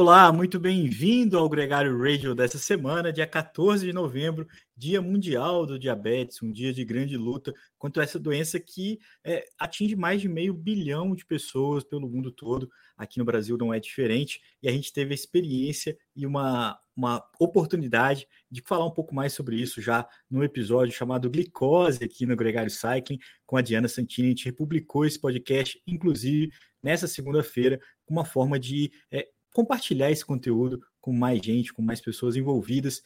Olá, 0.00 0.32
muito 0.32 0.58
bem-vindo 0.58 1.36
ao 1.36 1.46
Gregário 1.46 2.02
Radio 2.02 2.34
dessa 2.34 2.56
semana, 2.56 3.12
dia 3.12 3.26
14 3.26 3.84
de 3.84 3.92
novembro, 3.92 4.48
Dia 4.74 5.02
Mundial 5.02 5.66
do 5.66 5.78
Diabetes, 5.78 6.42
um 6.42 6.50
dia 6.50 6.72
de 6.72 6.82
grande 6.86 7.18
luta 7.18 7.52
contra 7.76 8.02
essa 8.02 8.18
doença 8.18 8.58
que 8.58 8.98
é, 9.22 9.44
atinge 9.58 9.94
mais 9.94 10.22
de 10.22 10.26
meio 10.26 10.54
bilhão 10.54 11.14
de 11.14 11.26
pessoas 11.26 11.84
pelo 11.84 12.08
mundo 12.08 12.32
todo. 12.32 12.70
Aqui 12.96 13.18
no 13.18 13.26
Brasil 13.26 13.58
não 13.58 13.74
é 13.74 13.78
diferente, 13.78 14.40
e 14.62 14.70
a 14.70 14.72
gente 14.72 14.90
teve 14.90 15.12
a 15.12 15.14
experiência 15.14 15.94
e 16.16 16.24
uma, 16.24 16.80
uma 16.96 17.22
oportunidade 17.38 18.26
de 18.50 18.62
falar 18.62 18.86
um 18.86 18.94
pouco 18.94 19.14
mais 19.14 19.34
sobre 19.34 19.56
isso 19.56 19.82
já 19.82 20.08
no 20.30 20.42
episódio 20.42 20.96
chamado 20.96 21.28
Glicose 21.28 22.02
aqui 22.02 22.24
no 22.24 22.34
Gregário 22.36 22.70
Cycling, 22.70 23.18
com 23.44 23.58
a 23.58 23.60
Diana 23.60 23.86
Santini. 23.86 24.28
A 24.28 24.30
gente 24.30 24.46
republicou 24.46 25.04
esse 25.04 25.20
podcast, 25.20 25.78
inclusive 25.86 26.50
nessa 26.82 27.06
segunda-feira, 27.06 27.78
uma 28.08 28.24
forma 28.24 28.58
de 28.58 28.90
é, 29.12 29.28
compartilhar 29.52 30.10
esse 30.10 30.24
conteúdo 30.24 30.80
com 31.00 31.12
mais 31.12 31.40
gente, 31.40 31.72
com 31.72 31.82
mais 31.82 32.00
pessoas 32.00 32.36
envolvidas. 32.36 33.02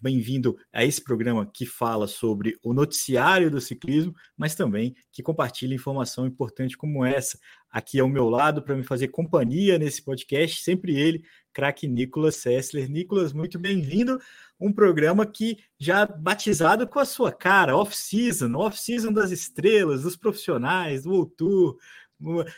Bem-vindo 0.00 0.56
a 0.72 0.84
esse 0.84 1.02
programa 1.02 1.44
que 1.46 1.66
fala 1.66 2.06
sobre 2.08 2.58
o 2.62 2.72
noticiário 2.72 3.50
do 3.50 3.60
ciclismo, 3.60 4.14
mas 4.36 4.54
também 4.54 4.94
que 5.12 5.22
compartilha 5.22 5.74
informação 5.74 6.26
importante 6.26 6.76
como 6.76 7.04
essa. 7.04 7.38
Aqui 7.70 8.00
ao 8.00 8.08
meu 8.08 8.30
lado, 8.30 8.62
para 8.62 8.74
me 8.74 8.82
fazer 8.82 9.08
companhia 9.08 9.78
nesse 9.78 10.02
podcast, 10.02 10.62
sempre 10.62 10.98
ele, 10.98 11.22
craque 11.52 11.86
Nicolas 11.86 12.36
Sessler. 12.36 12.90
Nicolas, 12.90 13.34
muito 13.34 13.58
bem-vindo. 13.58 14.18
Um 14.58 14.72
programa 14.72 15.26
que 15.26 15.58
já 15.78 16.06
batizado 16.06 16.88
com 16.88 16.98
a 16.98 17.04
sua 17.04 17.30
cara, 17.30 17.76
off-season, 17.76 18.54
off-season 18.54 19.12
das 19.12 19.30
estrelas, 19.30 20.02
dos 20.02 20.16
profissionais, 20.16 21.02
do 21.02 21.10
World 21.10 21.32
Tour, 21.36 21.76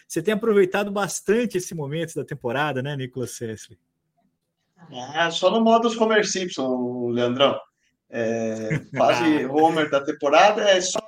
você 0.07 0.23
tem 0.23 0.35
aproveitado 0.35 0.91
bastante 0.91 1.59
esse 1.59 1.75
momento 1.75 2.15
da 2.15 2.25
temporada, 2.25 2.83
né, 2.83 2.97
Nicolas 2.97 3.33
Sessler? 3.33 3.79
É, 4.91 5.31
só 5.31 5.51
no 5.51 5.61
modo 5.61 5.89
Homer 6.01 6.27
Simpson, 6.27 7.09
Leandrão. 7.09 7.59
É, 8.11 8.81
fase 8.97 9.45
Homer 9.47 9.91
da 9.91 10.03
temporada 10.03 10.63
é 10.63 10.81
só 10.81 10.99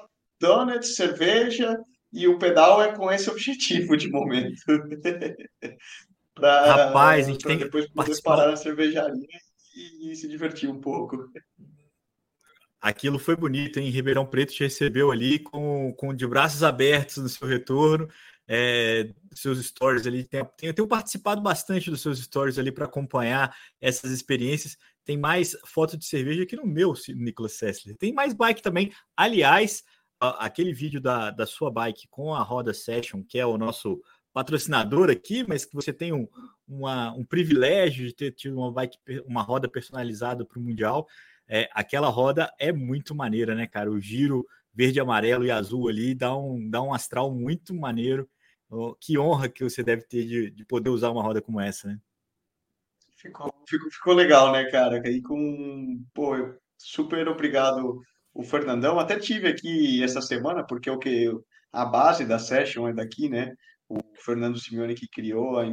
donuts, 0.41 0.97
cerveja 0.97 1.79
e 2.13 2.27
o 2.27 2.39
pedal 2.39 2.83
é 2.83 2.93
com 2.93 3.11
esse 3.11 3.31
objetivo 3.31 3.97
de 3.97 4.11
momento. 4.11 4.61
pra, 6.35 6.87
Rapaz, 6.87 7.27
a 7.27 7.31
gente 7.31 7.45
tem 7.45 7.59
depois 7.59 7.87
que 7.87 7.93
poder 7.93 8.07
participar. 8.07 8.37
parar 8.37 8.51
na 8.51 8.57
cervejaria 8.57 9.27
e, 9.75 10.11
e, 10.11 10.17
se 10.17 10.29
divertir 10.29 10.69
um 10.69 10.81
pouco. 10.81 11.17
Aquilo 12.81 13.19
foi 13.19 13.37
bonito, 13.37 13.79
hein? 13.79 13.91
Ribeirão 13.91 14.25
Preto 14.25 14.53
te 14.53 14.63
recebeu 14.63 15.11
ali 15.11 15.39
com, 15.39 15.93
com 15.95 16.15
de 16.15 16.27
braços 16.27 16.63
abertos 16.63 17.19
no 17.19 17.29
seu 17.29 17.47
retorno 17.47 18.09
é, 18.53 19.09
seus 19.33 19.65
stories 19.65 20.09
ali. 20.09 20.25
Tenho, 20.25 20.51
tenho, 20.57 20.89
participado 20.89 21.41
bastante 21.41 21.89
dos 21.89 22.01
seus 22.01 22.19
stories 22.19 22.59
ali 22.59 22.73
para 22.73 22.85
acompanhar 22.85 23.57
essas 23.81 24.11
experiências. 24.11 24.77
Tem 25.05 25.17
mais 25.17 25.57
foto 25.65 25.97
de 25.97 26.05
cerveja 26.05 26.43
aqui 26.43 26.57
no 26.57 26.67
meu, 26.67 26.93
Nicolas 27.11 27.53
Sessler. 27.53 27.97
Tem 27.97 28.13
mais 28.13 28.35
bike 28.35 28.61
também. 28.61 28.93
Aliás, 29.17 29.85
aquele 30.19 30.73
vídeo 30.73 31.01
da, 31.01 31.31
da 31.31 31.47
sua 31.47 31.71
bike 31.71 32.09
com 32.11 32.35
a 32.35 32.43
Roda 32.43 32.75
Session, 32.75 33.23
que 33.23 33.39
é 33.39 33.47
o 33.47 33.57
nosso 33.57 34.03
patrocinador 34.33 35.11
aqui, 35.11 35.45
mas 35.47 35.65
que 35.65 35.75
você 35.75 35.93
tem 35.93 36.13
um, 36.13 36.27
uma, 36.67 37.13
um 37.13 37.25
privilégio 37.25 38.05
de 38.05 38.13
ter 38.13 38.33
tido 38.33 38.59
uma 38.59 38.73
bike, 38.73 38.99
uma 39.27 39.43
roda 39.43 39.69
personalizada 39.69 40.45
para 40.45 40.59
o 40.59 40.63
Mundial. 40.63 41.07
É, 41.53 41.69
aquela 41.73 42.09
roda 42.09 42.49
é 42.61 42.73
muito 42.73 43.13
maneira, 43.13 43.57
né, 43.57 43.67
cara? 43.67 43.91
O 43.91 44.01
giro 44.01 44.47
verde, 44.73 45.01
amarelo 45.01 45.45
e 45.45 45.51
azul 45.51 45.89
ali 45.89 46.15
dá 46.15 46.37
um, 46.37 46.71
dá 46.71 46.81
um 46.81 46.95
astral 46.95 47.35
muito 47.35 47.75
maneiro 47.75 48.31
que 49.01 49.19
honra 49.19 49.49
que 49.49 49.65
você 49.65 49.83
deve 49.83 50.03
ter 50.03 50.25
de, 50.25 50.51
de 50.51 50.65
poder 50.65 50.91
usar 50.91 51.11
uma 51.11 51.25
roda 51.25 51.43
como 51.43 51.61
essa, 51.61 51.89
né? 51.89 51.99
Ficou, 53.17 53.53
ficou, 53.69 53.91
ficou 53.91 54.15
legal, 54.15 54.53
né, 54.53 54.71
cara? 54.71 55.03
Aí 55.05 55.21
com, 55.21 56.01
pô, 56.15 56.35
super 56.79 57.27
obrigado 57.27 58.01
o 58.33 58.45
Fernandão. 58.45 58.99
Até 58.99 59.19
tive 59.19 59.49
aqui 59.49 60.03
essa 60.05 60.23
semana, 60.23 60.65
porque 60.65 60.89
é 60.89 60.93
o 60.93 60.99
que 60.99 61.29
a 61.73 61.85
base 61.85 62.25
da 62.25 62.39
session 62.39 62.89
é 62.89 62.93
daqui, 62.93 63.29
né? 63.29 63.53
O 63.89 63.99
Fernando 64.25 64.57
Simeone 64.57 64.95
que 64.95 65.09
criou 65.09 65.59
a, 65.59 65.65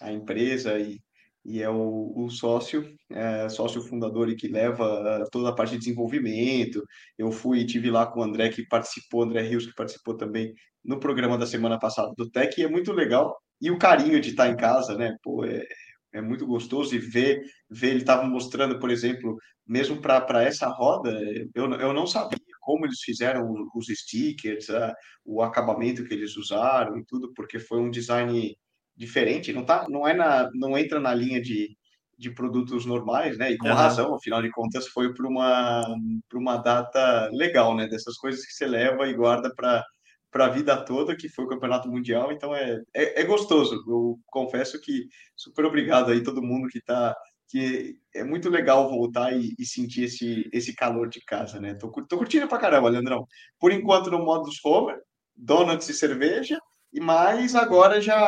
a 0.00 0.12
empresa 0.12 0.78
e 0.80 1.00
e 1.44 1.62
é 1.62 1.68
o, 1.68 2.12
o 2.16 2.30
sócio, 2.30 2.84
é, 3.10 3.48
sócio 3.48 3.82
fundador 3.82 4.28
e 4.28 4.36
que 4.36 4.48
leva 4.48 5.24
toda 5.30 5.48
a 5.48 5.54
parte 5.54 5.72
de 5.72 5.78
desenvolvimento. 5.78 6.82
Eu 7.18 7.32
fui 7.32 7.64
tive 7.66 7.90
lá 7.90 8.06
com 8.06 8.20
o 8.20 8.22
André 8.22 8.48
que 8.48 8.66
participou, 8.66 9.22
André 9.22 9.42
Rios 9.42 9.66
que 9.66 9.74
participou 9.74 10.16
também 10.16 10.52
no 10.84 10.98
programa 11.00 11.38
da 11.38 11.46
semana 11.46 11.78
passada 11.78 12.12
do 12.16 12.30
Tech, 12.30 12.60
e 12.60 12.64
é 12.64 12.68
muito 12.68 12.92
legal. 12.92 13.36
E 13.60 13.70
o 13.70 13.78
carinho 13.78 14.20
de 14.20 14.30
estar 14.30 14.48
em 14.48 14.56
casa, 14.56 14.96
né? 14.96 15.16
Pô, 15.22 15.44
é, 15.44 15.64
é 16.12 16.20
muito 16.20 16.46
gostoso 16.46 16.94
e 16.94 16.98
ver, 16.98 17.42
ver 17.70 17.90
ele 17.90 17.98
estava 18.00 18.24
mostrando, 18.24 18.78
por 18.78 18.90
exemplo, 18.90 19.36
mesmo 19.66 20.00
para 20.00 20.42
essa 20.42 20.68
roda, 20.68 21.10
eu, 21.54 21.72
eu 21.74 21.92
não 21.92 22.06
sabia 22.06 22.38
como 22.60 22.86
eles 22.86 23.00
fizeram 23.00 23.52
os 23.74 23.86
stickers, 23.86 24.70
a, 24.70 24.94
o 25.24 25.42
acabamento 25.42 26.04
que 26.04 26.14
eles 26.14 26.36
usaram 26.36 26.96
e 26.98 27.04
tudo, 27.04 27.32
porque 27.34 27.58
foi 27.58 27.80
um 27.80 27.90
design 27.90 28.56
diferente, 29.02 29.52
não 29.52 29.64
tá, 29.64 29.86
não 29.88 30.06
é 30.06 30.14
na, 30.14 30.48
não 30.54 30.78
entra 30.78 31.00
na 31.00 31.12
linha 31.12 31.40
de, 31.42 31.76
de 32.16 32.30
produtos 32.30 32.86
normais, 32.86 33.36
né? 33.36 33.50
E 33.50 33.58
com 33.58 33.68
uhum. 33.68 33.74
razão, 33.74 34.14
afinal 34.14 34.40
de 34.40 34.50
contas, 34.50 34.86
foi 34.88 35.12
para 35.12 35.26
uma 35.26 35.82
para 36.28 36.38
uma 36.38 36.56
data 36.56 37.28
legal, 37.32 37.74
né? 37.74 37.88
Dessas 37.88 38.16
coisas 38.16 38.44
que 38.46 38.52
você 38.52 38.66
leva 38.66 39.08
e 39.08 39.14
guarda 39.14 39.52
para 39.54 39.84
para 40.30 40.46
a 40.46 40.48
vida 40.48 40.74
toda, 40.82 41.14
que 41.14 41.28
foi 41.28 41.44
o 41.44 41.48
Campeonato 41.48 41.90
Mundial, 41.90 42.32
então 42.32 42.54
é, 42.54 42.80
é, 42.94 43.20
é, 43.20 43.24
gostoso. 43.24 43.74
Eu 43.86 44.18
confesso 44.28 44.80
que 44.80 45.06
super 45.36 45.66
obrigado 45.66 46.10
aí 46.10 46.22
todo 46.22 46.40
mundo 46.42 46.68
que 46.68 46.78
está 46.78 47.14
que 47.48 47.96
é 48.14 48.24
muito 48.24 48.48
legal 48.48 48.88
voltar 48.88 49.30
e, 49.36 49.52
e, 49.58 49.66
sentir 49.66 50.04
esse, 50.04 50.48
esse 50.54 50.74
calor 50.74 51.06
de 51.10 51.20
casa, 51.20 51.60
né? 51.60 51.74
Tô, 51.74 51.90
tô 51.90 52.16
curtindo 52.16 52.48
pra 52.48 52.56
caramba, 52.56 52.88
Leandrão. 52.88 53.26
Por 53.60 53.70
enquanto 53.72 54.10
no 54.10 54.24
modo 54.24 54.44
dos 54.44 54.58
Homer, 54.64 54.98
donuts 55.36 55.86
e 55.90 55.92
cerveja, 55.92 56.58
e 56.92 57.00
mais 57.00 57.54
agora 57.54 58.00
já, 58.00 58.18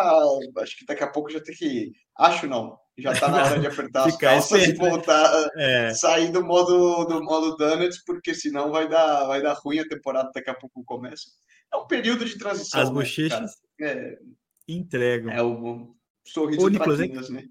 acho 0.59 0.79
que 0.79 0.87
daqui 0.87 1.05
a 1.05 1.11
pouco 1.11 1.31
já 1.31 1.41
tem 1.41 1.55
que, 1.55 1.93
acho 2.17 2.47
não, 2.47 2.79
já 2.97 3.13
está 3.13 3.29
na 3.29 3.45
hora 3.45 3.61
de 3.61 3.67
apertar 3.67 4.07
as 4.07 4.17
calças 4.17 4.67
e 4.67 4.73
voltar, 4.73 5.51
é. 5.57 5.93
sair 5.95 6.31
do 6.31 6.45
modo 6.45 7.05
do 7.05 7.23
modo 7.23 7.57
Donuts, 7.57 8.03
porque 8.05 8.35
senão 8.35 8.71
vai 8.71 8.89
dar, 8.89 9.27
vai 9.27 9.43
dar 9.43 9.55
ruim 9.55 9.81
a 9.81 9.89
temporada, 9.89 10.31
daqui 10.35 10.49
a 10.49 10.55
pouco 10.55 10.83
começa. 10.85 11.25
É 11.73 11.77
um 11.77 11.87
período 11.87 12.25
de 12.25 12.39
transição. 12.39 12.81
As 12.81 12.89
né, 12.89 12.95
bochechas 12.95 13.51
é, 13.81 14.17
entregam. 14.69 15.33
É 15.33 15.43
o 15.43 15.95
sorriso 16.25 16.67
Ô, 16.67 16.69
Nicolas, 16.69 17.29
né? 17.29 17.45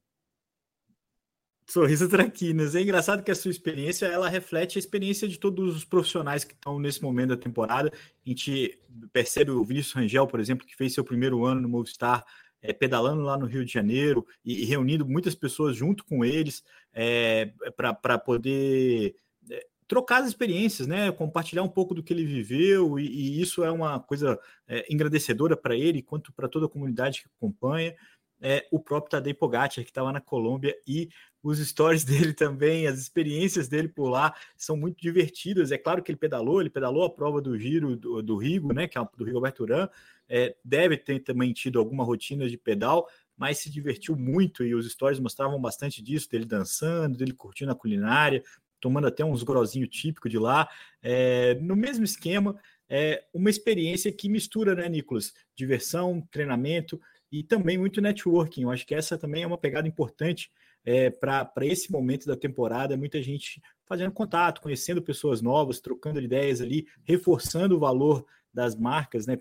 Sorriso 1.66 2.08
Traquinas. 2.10 2.76
É 2.76 2.82
engraçado 2.82 3.24
que 3.24 3.32
a 3.32 3.36
sua 3.36 3.52
experiência 3.52 4.06
ela 4.06 4.30
reflete 4.30 4.78
a 4.78 4.80
experiência 4.80 5.28
de 5.28 5.40
todos 5.40 5.76
os 5.76 5.86
profissionais 5.86 6.44
que 6.44 6.54
estão 6.54 6.80
nesse 6.80 7.02
momento 7.02 7.30
da 7.30 7.38
temporada. 7.38 7.92
A 7.94 8.30
gente 8.30 8.80
percebe 9.12 9.52
o 9.52 9.64
Vinícius 9.64 9.94
Rangel, 9.94 10.28
por 10.28 10.40
exemplo, 10.40 10.66
que 10.66 10.76
fez 10.76 10.94
seu 10.94 11.04
primeiro 11.04 11.46
ano 11.46 11.62
no 11.62 11.70
Movistar, 11.70 12.24
é, 12.62 12.72
pedalando 12.72 13.22
lá 13.22 13.38
no 13.38 13.46
Rio 13.46 13.66
de 13.66 13.72
Janeiro 13.72 14.26
e, 14.44 14.64
e 14.64 14.66
reunindo 14.66 15.06
muitas 15.06 15.36
pessoas 15.36 15.76
junto 15.76 16.06
com 16.06 16.24
eles 16.24 16.64
é, 16.94 17.52
para 17.76 18.18
poder 18.18 19.16
é, 19.52 19.68
trocar 19.88 20.22
as 20.22 20.30
experiências, 20.30 20.88
né? 20.88 21.12
Compartilhar 21.12 21.64
um 21.64 21.70
pouco 21.70 21.94
do 21.94 22.02
que 22.02 22.14
ele 22.14 22.26
viveu, 22.26 22.98
e, 22.98 23.06
e 23.06 23.42
isso 23.42 23.64
é 23.64 23.72
uma 23.72 24.00
coisa 24.00 24.40
é, 24.68 24.86
engrandecedora 24.92 25.58
para 25.58 25.76
ele, 25.76 26.02
quanto 26.02 26.32
para 26.32 26.48
toda 26.48 26.66
a 26.66 26.70
comunidade 26.70 27.22
que 27.22 27.30
acompanha. 27.38 27.96
É, 28.42 28.68
o 28.72 28.80
próprio 28.80 29.12
Tadej 29.12 29.34
Pogacar, 29.36 29.70
que 29.70 29.82
estava 29.82 30.12
na 30.12 30.20
Colômbia 30.20 30.76
e 30.86 31.10
os 31.44 31.60
stories 31.60 32.06
dele 32.06 32.34
também, 32.34 32.88
as 32.88 32.98
experiências 32.98 33.68
dele 33.68 33.90
por 33.90 34.10
lá 34.10 34.34
são 34.56 34.78
muito 34.78 35.00
divertidas. 35.02 35.72
É 35.72 35.78
claro 35.78 36.02
que 36.02 36.10
ele 36.10 36.18
pedalou, 36.18 36.62
ele 36.62 36.70
pedalou 36.70 37.04
a 37.04 37.10
prova 37.10 37.42
do 37.42 37.60
Giro 37.60 37.96
do, 37.98 38.24
do 38.24 38.38
Rigo, 38.38 38.74
né, 38.74 38.88
que 38.88 38.98
é 38.98 39.08
do 39.18 39.26
Rigo 39.26 39.42
Urã, 39.60 39.90
é, 40.30 40.56
deve 40.64 40.98
ter 40.98 41.20
também 41.20 41.52
tido 41.52 41.78
alguma 41.78 42.04
rotina 42.04 42.48
de 42.48 42.58
pedal, 42.58 43.08
mas 43.38 43.58
se 43.58 43.70
divertiu 43.70 44.16
muito 44.16 44.64
e 44.64 44.74
os 44.74 44.90
stories 44.90 45.20
mostravam 45.20 45.60
bastante 45.60 46.02
disso, 46.02 46.30
dele 46.30 46.46
dançando, 46.46 47.18
dele 47.18 47.34
curtindo 47.34 47.72
a 47.72 47.76
culinária, 47.76 48.42
tomando 48.80 49.08
até 49.08 49.24
uns 49.24 49.44
grozinho 49.44 49.88
típico 49.88 50.30
de 50.30 50.38
lá. 50.38 50.70
É, 51.02 51.56
no 51.56 51.76
mesmo 51.76 52.06
esquema, 52.06 52.56
é 52.90 53.24
uma 53.34 53.50
experiência 53.50 54.12
que 54.12 54.30
mistura, 54.30 54.76
né, 54.76 54.88
Nicolas? 54.88 55.34
Diversão, 55.56 56.22
treinamento 56.32 57.02
e 57.32 57.44
também 57.44 57.78
muito 57.78 58.02
networking. 58.02 58.64
Eu 58.64 58.72
acho 58.72 58.86
que 58.86 58.94
essa 58.94 59.18
também 59.18 59.44
é 59.44 59.48
uma 59.48 59.58
pegada 59.58 59.88
importante 59.88 60.52
é, 60.86 61.10
para 61.10 61.52
esse 61.62 61.92
momento 61.92 62.26
da 62.26 62.36
temporada, 62.36 62.98
muita 62.98 63.22
gente 63.22 63.62
fazendo 63.86 64.12
contato, 64.12 64.62
conhecendo 64.62 65.02
pessoas 65.02 65.42
novas, 65.42 65.80
trocando 65.80 66.20
ideias 66.20 66.62
ali, 66.62 66.88
reforçando 67.04 67.76
o 67.76 67.80
valor 67.80 68.26
das 68.54 68.76
marcas, 68.76 69.26
né? 69.26 69.38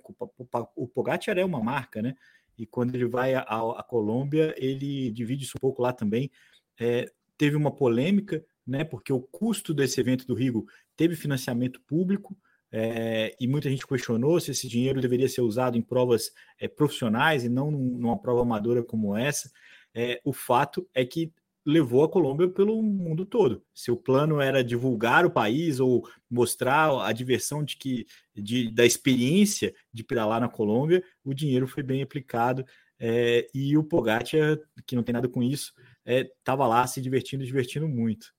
O 0.75 0.87
Pogacar 0.87 1.39
é 1.39 1.45
uma 1.45 1.63
marca, 1.63 2.01
né? 2.01 2.15
E 2.57 2.67
quando 2.67 2.95
ele 2.95 3.07
vai 3.07 3.35
à 3.35 3.85
Colômbia, 3.89 4.55
ele 4.57 5.11
divide 5.11 5.45
isso 5.45 5.57
um 5.57 5.61
pouco 5.61 5.83
lá 5.83 5.93
também. 5.93 6.31
É, 6.79 7.11
teve 7.37 7.57
uma 7.57 7.71
polêmica, 7.71 8.45
né? 8.67 8.85
Porque 8.85 9.13
o 9.13 9.21
custo 9.21 9.75
desse 9.75 10.01
evento 10.01 10.27
do 10.27 10.35
Rigo 10.35 10.67
teve 10.97 11.17
financiamento 11.17 11.81
público, 11.81 12.37
é, 12.75 13.37
e 13.39 13.47
muita 13.47 13.69
gente 13.69 13.87
questionou 13.87 14.41
se 14.41 14.51
esse 14.51 14.67
dinheiro 14.67 14.99
deveria 14.99 15.29
ser 15.29 15.43
usado 15.43 15.77
em 15.77 15.83
provas 15.83 16.33
é, 16.59 16.67
profissionais 16.67 17.45
e 17.45 17.49
não 17.51 17.71
numa 17.71 18.19
prova 18.19 18.41
amadora 18.41 18.83
como 18.83 19.15
essa. 19.15 19.51
É, 19.95 20.21
o 20.25 20.33
fato 20.33 20.89
é 20.95 21.05
que 21.05 21.33
levou 21.65 22.03
a 22.03 22.09
Colômbia 22.09 22.49
pelo 22.49 22.83
mundo 22.83 23.25
todo. 23.25 23.65
Se 23.73 23.91
o 23.91 23.97
plano 23.97 24.41
era 24.41 24.65
divulgar 24.65 25.25
o 25.25 25.31
país 25.31 25.79
ou 25.79 26.09
mostrar 26.29 27.07
a 27.07 27.13
diversão 27.13 27.63
de 27.63 27.77
que 27.77 28.07
de, 28.35 28.71
da 28.73 28.85
experiência 28.85 29.73
de 29.93 30.03
pedalar 30.03 30.41
na 30.41 30.49
Colômbia, 30.49 31.03
o 31.25 31.33
dinheiro 31.33 31.69
foi 31.69 31.83
bem 31.83 32.03
aplicado 32.03 32.65
é, 32.99 33.49
e 33.55 33.77
o 33.77 33.85
Pogacar, 33.85 34.59
que 34.87 34.97
não 34.97 35.03
tem 35.03 35.13
nada 35.13 35.29
com 35.29 35.43
isso, 35.43 35.73
estava 36.05 36.65
é, 36.65 36.67
lá 36.67 36.87
se 36.87 37.01
divertindo, 37.01 37.45
divertindo 37.45 37.89
muito. 37.89 38.33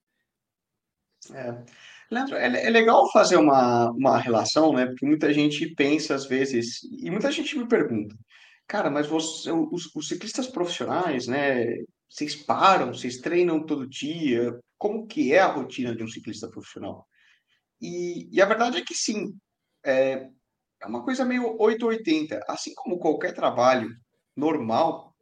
É. 1.34 1.64
Leandro, 2.12 2.36
é, 2.36 2.66
é, 2.66 2.70
legal 2.70 3.12
fazer 3.12 3.38
uma, 3.38 3.90
uma 3.92 4.18
relação, 4.18 4.74
né? 4.74 4.86
Porque 4.86 5.06
muita 5.06 5.34
gente 5.34 5.68
pensa 5.68 6.14
às 6.14 6.26
vezes, 6.26 6.84
e 6.84 7.10
muita 7.10 7.32
gente 7.32 7.58
me 7.58 7.68
pergunta, 7.68 8.16
cara, 8.74 8.90
mas 8.90 9.06
você, 9.06 9.52
os, 9.52 9.96
os 9.96 10.08
ciclistas 10.08 10.48
profissionais, 10.48 11.28
né? 11.28 11.76
Vocês 12.10 12.36
param, 12.36 12.92
vocês 12.92 13.20
treinam 13.20 13.64
todo 13.64 13.88
dia? 13.88 14.60
Como 14.80 15.06
que 15.06 15.32
é 15.32 15.42
a 15.42 15.52
rotina 15.52 15.96
de 15.96 16.04
um 16.04 16.08
ciclista 16.08 16.50
profissional? 16.50 17.08
E, 17.80 18.28
e 18.36 18.42
a 18.42 18.48
verdade 18.48 18.80
é 18.80 18.84
que 18.84 18.96
sim, 18.96 19.38
é, 19.86 20.28
é 20.82 20.88
uma 20.88 21.04
coisa 21.04 21.24
meio 21.24 21.56
880. 21.62 22.44
Assim 22.48 22.74
como 22.74 22.98
qualquer 22.98 23.36
trabalho 23.36 23.96
normal, 24.36 25.16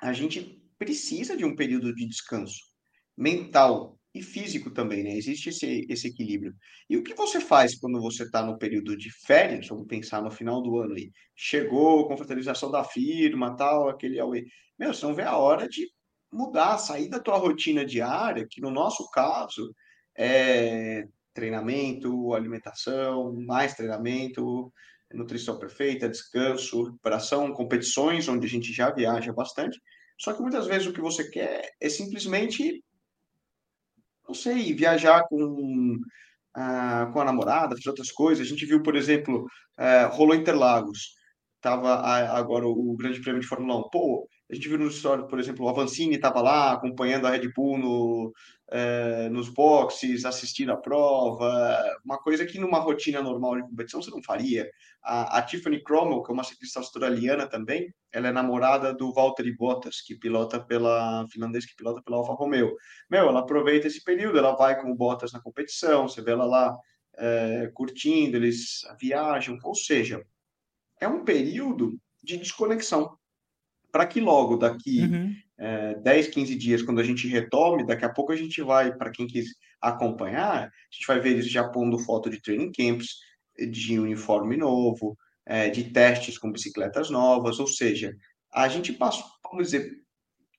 a 0.00 0.14
gente 0.14 0.58
precisa 0.78 1.36
de 1.36 1.44
um 1.44 1.54
período 1.54 1.94
de 1.94 2.08
descanso 2.08 2.72
mental 3.14 3.97
e 4.18 4.22
físico 4.22 4.70
também, 4.72 5.02
né? 5.02 5.16
Existe 5.16 5.50
esse, 5.50 5.86
esse 5.88 6.08
equilíbrio. 6.08 6.54
E 6.88 6.96
o 6.96 7.02
que 7.02 7.14
você 7.14 7.40
faz 7.40 7.78
quando 7.78 8.00
você 8.00 8.24
está 8.24 8.44
no 8.44 8.58
período 8.58 8.96
de 8.96 9.10
férias? 9.24 9.68
Vamos 9.68 9.86
pensar 9.86 10.22
no 10.22 10.30
final 10.30 10.62
do 10.62 10.78
ano 10.78 10.94
aí. 10.94 11.10
Chegou, 11.36 12.06
confraternização 12.08 12.70
da 12.70 12.84
firma, 12.84 13.56
tal, 13.56 13.88
aquele 13.88 14.20
away. 14.20 14.44
Meu, 14.78 14.92
você 14.94 15.06
não 15.06 15.14
vê 15.14 15.22
a 15.22 15.36
hora 15.36 15.68
de 15.68 15.86
mudar, 16.32 16.78
sair 16.78 17.08
da 17.08 17.18
tua 17.20 17.36
rotina 17.38 17.84
diária, 17.84 18.46
que 18.48 18.60
no 18.60 18.70
nosso 18.70 19.08
caso 19.10 19.74
é 20.16 21.04
treinamento, 21.32 22.34
alimentação, 22.34 23.32
mais 23.46 23.74
treinamento, 23.74 24.72
nutrição 25.12 25.58
perfeita, 25.58 26.08
descanso, 26.08 26.84
recuperação, 26.84 27.52
competições, 27.52 28.28
onde 28.28 28.46
a 28.46 28.48
gente 28.48 28.72
já 28.72 28.90
viaja 28.90 29.32
bastante. 29.32 29.80
Só 30.18 30.32
que 30.32 30.42
muitas 30.42 30.66
vezes 30.66 30.88
o 30.88 30.92
que 30.92 31.00
você 31.00 31.30
quer 31.30 31.70
é 31.80 31.88
simplesmente 31.88 32.82
não 34.28 34.34
sei, 34.34 34.74
viajar 34.74 35.24
com, 35.28 35.98
ah, 36.54 37.10
com 37.12 37.20
a 37.20 37.24
namorada, 37.24 37.76
fazer 37.76 37.88
outras 37.90 38.12
coisas. 38.12 38.46
A 38.46 38.50
gente 38.50 38.66
viu, 38.66 38.82
por 38.82 38.96
exemplo, 38.96 39.46
eh, 39.78 40.04
rolou 40.12 40.34
Interlagos, 40.34 41.14
tava 41.60 41.94
agora 42.36 42.66
o 42.66 42.96
Grande 42.96 43.20
Prêmio 43.20 43.40
de 43.40 43.46
Fórmula 43.48 43.78
1. 43.80 43.90
Pô, 43.90 44.28
a 44.50 44.54
gente 44.54 44.68
viu 44.68 44.78
no 44.78 44.88
história, 44.88 45.24
por 45.24 45.38
exemplo, 45.38 45.66
o 45.66 45.68
Avancini 45.68 46.14
estava 46.14 46.40
lá 46.40 46.72
acompanhando 46.72 47.26
a 47.26 47.30
Red 47.30 47.52
Bull 47.54 47.76
no, 47.76 48.32
é, 48.70 49.28
nos 49.28 49.50
boxes, 49.50 50.24
assistindo 50.24 50.72
a 50.72 50.76
prova, 50.76 51.84
uma 52.02 52.16
coisa 52.18 52.46
que 52.46 52.58
numa 52.58 52.78
rotina 52.78 53.20
normal 53.22 53.56
de 53.56 53.62
competição 53.62 54.00
você 54.00 54.10
não 54.10 54.22
faria. 54.22 54.66
A, 55.02 55.38
a 55.38 55.42
Tiffany 55.42 55.82
Cromwell, 55.82 56.22
que 56.22 56.30
é 56.30 56.34
uma 56.34 56.44
ciclista 56.44 56.78
australiana 56.80 57.46
também, 57.46 57.92
ela 58.10 58.28
é 58.28 58.32
namorada 58.32 58.94
do 58.94 59.12
Valtteri 59.12 59.54
Bottas, 59.54 60.00
que 60.00 60.16
pilota 60.16 60.58
pela 60.58 61.26
finlandês 61.30 61.66
que 61.66 61.76
pilota 61.76 62.00
pela 62.02 62.16
Alfa 62.16 62.32
Romeo. 62.32 62.74
Meu, 63.10 63.28
ela 63.28 63.40
aproveita 63.40 63.86
esse 63.86 64.02
período, 64.02 64.38
ela 64.38 64.56
vai 64.56 64.80
com 64.80 64.90
o 64.90 64.94
Bottas 64.94 65.30
na 65.30 65.42
competição, 65.42 66.08
você 66.08 66.22
vê 66.22 66.30
ela 66.30 66.46
lá 66.46 66.74
é, 67.18 67.70
curtindo, 67.74 68.38
eles 68.38 68.80
viajam, 68.98 69.58
ou 69.62 69.74
seja, 69.74 70.24
é 70.98 71.06
um 71.06 71.22
período 71.22 71.98
de 72.22 72.38
desconexão 72.38 73.17
para 73.90 74.06
que 74.06 74.20
logo 74.20 74.56
daqui 74.56 75.00
uhum. 75.00 75.34
é, 75.58 75.94
10, 75.94 76.28
15 76.28 76.54
dias, 76.56 76.82
quando 76.82 77.00
a 77.00 77.04
gente 77.04 77.26
retome, 77.26 77.86
daqui 77.86 78.04
a 78.04 78.12
pouco 78.12 78.32
a 78.32 78.36
gente 78.36 78.60
vai, 78.62 78.94
para 78.94 79.10
quem 79.10 79.26
quis 79.26 79.46
acompanhar, 79.80 80.64
a 80.64 80.70
gente 80.90 81.06
vai 81.06 81.20
ver 81.20 81.30
eles 81.30 81.50
já 81.50 81.68
pondo 81.68 81.98
foto 81.98 82.28
de 82.28 82.40
training 82.40 82.72
camps, 82.72 83.16
de 83.70 83.98
uniforme 83.98 84.56
novo, 84.56 85.16
é, 85.46 85.68
de 85.68 85.84
testes 85.90 86.38
com 86.38 86.52
bicicletas 86.52 87.10
novas, 87.10 87.58
ou 87.58 87.66
seja, 87.66 88.14
a 88.52 88.68
gente 88.68 88.92
passa, 88.92 89.24
vamos 89.50 89.66
dizer, 89.66 89.90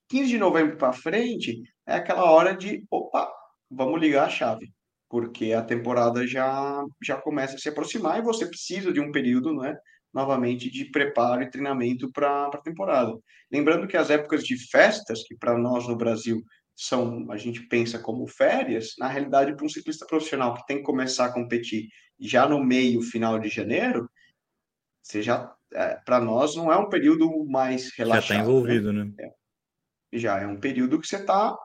15 0.08 0.28
de 0.28 0.38
novembro 0.38 0.76
para 0.76 0.92
frente 0.92 1.62
é 1.86 1.94
aquela 1.94 2.24
hora 2.24 2.56
de, 2.56 2.84
opa, 2.90 3.30
vamos 3.70 4.00
ligar 4.00 4.26
a 4.26 4.30
chave, 4.30 4.72
porque 5.08 5.52
a 5.52 5.62
temporada 5.62 6.26
já, 6.26 6.84
já 7.02 7.16
começa 7.16 7.54
a 7.54 7.58
se 7.58 7.68
aproximar 7.68 8.18
e 8.18 8.22
você 8.22 8.46
precisa 8.46 8.92
de 8.92 9.00
um 9.00 9.12
período, 9.12 9.52
não 9.52 9.64
é? 9.64 9.76
Novamente 10.12 10.70
de 10.70 10.86
preparo 10.86 11.42
e 11.42 11.50
treinamento 11.50 12.10
para 12.12 12.46
a 12.46 12.58
temporada. 12.58 13.12
Lembrando 13.50 13.86
que 13.86 13.96
as 13.96 14.10
épocas 14.10 14.44
de 14.44 14.56
festas, 14.70 15.22
que 15.22 15.36
para 15.36 15.56
nós 15.56 15.86
no 15.86 15.96
Brasil 15.96 16.42
são, 16.74 17.30
a 17.30 17.36
gente 17.36 17.66
pensa 17.68 17.98
como 17.98 18.26
férias, 18.26 18.94
na 18.98 19.08
realidade, 19.08 19.54
para 19.54 19.64
um 19.64 19.68
ciclista 19.68 20.06
profissional 20.06 20.54
que 20.54 20.66
tem 20.66 20.78
que 20.78 20.82
começar 20.82 21.26
a 21.26 21.32
competir 21.32 21.88
já 22.18 22.48
no 22.48 22.62
meio, 22.62 23.02
final 23.02 23.38
de 23.38 23.48
janeiro, 23.48 24.10
você 25.02 25.22
já, 25.22 25.54
é, 25.72 25.96
para 26.04 26.20
nós, 26.20 26.56
não 26.56 26.72
é 26.72 26.76
um 26.76 26.88
período 26.88 27.44
mais 27.46 27.90
relaxado. 27.96 28.28
Já 28.28 28.34
está 28.34 28.44
envolvido, 28.44 28.92
né? 28.92 29.04
né? 29.04 29.12
É. 29.18 30.18
Já 30.18 30.40
é 30.40 30.46
um 30.46 30.58
período 30.58 31.00
que 31.00 31.06
você 31.06 31.16
está 31.16 31.56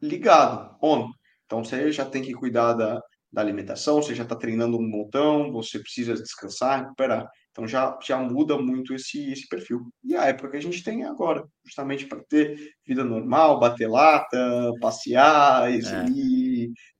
ligado, 0.00 0.76
on. 0.82 1.10
Então, 1.46 1.64
você 1.64 1.92
já 1.92 2.04
tem 2.04 2.22
que 2.22 2.32
cuidar 2.32 2.72
da, 2.74 3.00
da 3.32 3.40
alimentação, 3.40 4.02
você 4.02 4.14
já 4.14 4.24
está 4.24 4.36
treinando 4.36 4.76
um 4.76 4.86
montão, 4.86 5.50
você 5.50 5.78
precisa 5.78 6.14
descansar, 6.14 6.82
recuperar. 6.82 7.28
Então 7.50 7.66
já, 7.66 7.98
já 8.02 8.18
muda 8.18 8.58
muito 8.58 8.94
esse, 8.94 9.32
esse 9.32 9.48
perfil. 9.48 9.90
E 10.04 10.14
a 10.14 10.26
época 10.26 10.50
que 10.50 10.56
a 10.58 10.62
gente 10.62 10.82
tem 10.82 11.04
agora, 11.04 11.44
justamente 11.64 12.06
para 12.06 12.22
ter 12.24 12.58
vida 12.86 13.02
normal, 13.02 13.58
bater 13.58 13.88
lata, 13.88 14.72
passear, 14.80 15.70
é. 15.70 15.80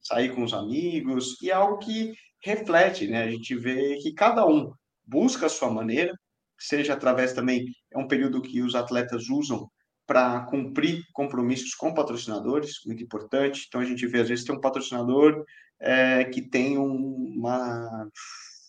sair 0.00 0.34
com 0.34 0.42
os 0.42 0.54
amigos, 0.54 1.36
e 1.42 1.50
é 1.50 1.54
algo 1.54 1.78
que 1.78 2.12
reflete, 2.42 3.06
né? 3.08 3.24
A 3.24 3.30
gente 3.30 3.54
vê 3.54 3.98
que 3.98 4.12
cada 4.14 4.46
um 4.46 4.72
busca 5.06 5.46
a 5.46 5.50
sua 5.50 5.70
maneira, 5.70 6.14
seja 6.58 6.94
através 6.94 7.32
também, 7.32 7.66
é 7.92 7.98
um 7.98 8.08
período 8.08 8.40
que 8.40 8.62
os 8.62 8.74
atletas 8.74 9.28
usam 9.28 9.68
para 10.06 10.40
cumprir 10.46 11.02
compromissos 11.12 11.74
com 11.74 11.94
patrocinadores, 11.94 12.80
muito 12.84 13.02
importante. 13.02 13.64
Então 13.68 13.80
a 13.80 13.84
gente 13.84 14.06
vê, 14.06 14.20
às 14.20 14.28
vezes, 14.28 14.44
tem 14.44 14.54
um 14.54 14.60
patrocinador 14.60 15.44
é, 15.82 16.24
que 16.24 16.40
tem 16.40 16.78
uma, 16.78 18.08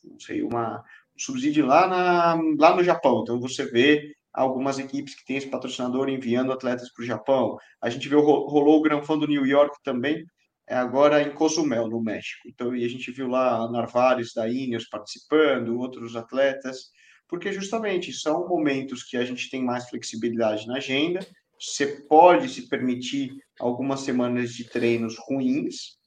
não 0.03 0.19
sei, 0.19 0.41
uma, 0.41 0.83
subsídio 1.17 1.65
lá, 1.65 1.87
na, 1.87 2.41
lá 2.57 2.75
no 2.75 2.83
Japão. 2.83 3.21
Então 3.21 3.39
você 3.39 3.65
vê 3.65 4.13
algumas 4.33 4.79
equipes 4.79 5.15
que 5.15 5.25
têm 5.25 5.37
esse 5.37 5.47
patrocinador 5.47 6.09
enviando 6.09 6.51
atletas 6.51 6.91
para 6.91 7.03
o 7.03 7.05
Japão. 7.05 7.57
A 7.81 7.89
gente 7.89 8.09
viu, 8.09 8.19
rolou 8.19 8.79
o 8.79 8.81
Gran 8.81 9.01
Fã 9.03 9.17
do 9.17 9.27
New 9.27 9.45
York 9.45 9.77
também, 9.83 10.25
é 10.67 10.75
agora 10.75 11.21
em 11.21 11.33
Cozumel, 11.33 11.87
no 11.87 12.01
México. 12.01 12.47
Então, 12.47 12.75
e 12.75 12.83
a 12.83 12.89
gente 12.89 13.11
viu 13.11 13.27
lá 13.27 13.69
Narvares 13.69 14.33
da 14.33 14.47
Ineos 14.49 14.87
participando, 14.89 15.77
outros 15.77 16.15
atletas, 16.15 16.91
porque 17.27 17.51
justamente 17.51 18.11
são 18.11 18.47
momentos 18.47 19.03
que 19.03 19.17
a 19.17 19.25
gente 19.25 19.49
tem 19.49 19.63
mais 19.63 19.89
flexibilidade 19.89 20.65
na 20.67 20.77
agenda, 20.77 21.19
você 21.59 21.85
pode 22.07 22.49
se 22.49 22.67
permitir 22.67 23.31
algumas 23.59 24.01
semanas 24.01 24.53
de 24.53 24.65
treinos 24.65 25.15
ruins, 25.27 25.97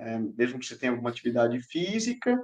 é, 0.00 0.18
mesmo 0.18 0.58
que 0.58 0.66
você 0.66 0.76
tenha 0.76 0.92
alguma 0.92 1.10
atividade 1.10 1.60
física, 1.62 2.36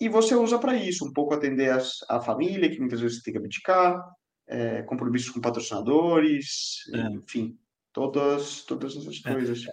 e 0.00 0.08
você 0.08 0.34
usa 0.34 0.58
para 0.58 0.74
isso, 0.74 1.04
um 1.04 1.12
pouco 1.12 1.34
atender 1.34 1.70
as, 1.70 1.98
a 2.08 2.20
família, 2.20 2.70
que 2.70 2.80
muitas 2.80 3.00
vezes 3.00 3.18
você 3.18 3.24
tem 3.24 3.32
que 3.32 3.38
abdicar, 3.38 4.02
é, 4.48 4.82
compromissos 4.82 5.30
com 5.30 5.40
patrocinadores, 5.40 6.84
é. 6.94 7.00
enfim, 7.14 7.58
todas, 7.92 8.62
todas 8.62 8.96
essas 8.96 9.20
é. 9.26 9.32
coisas. 9.32 9.64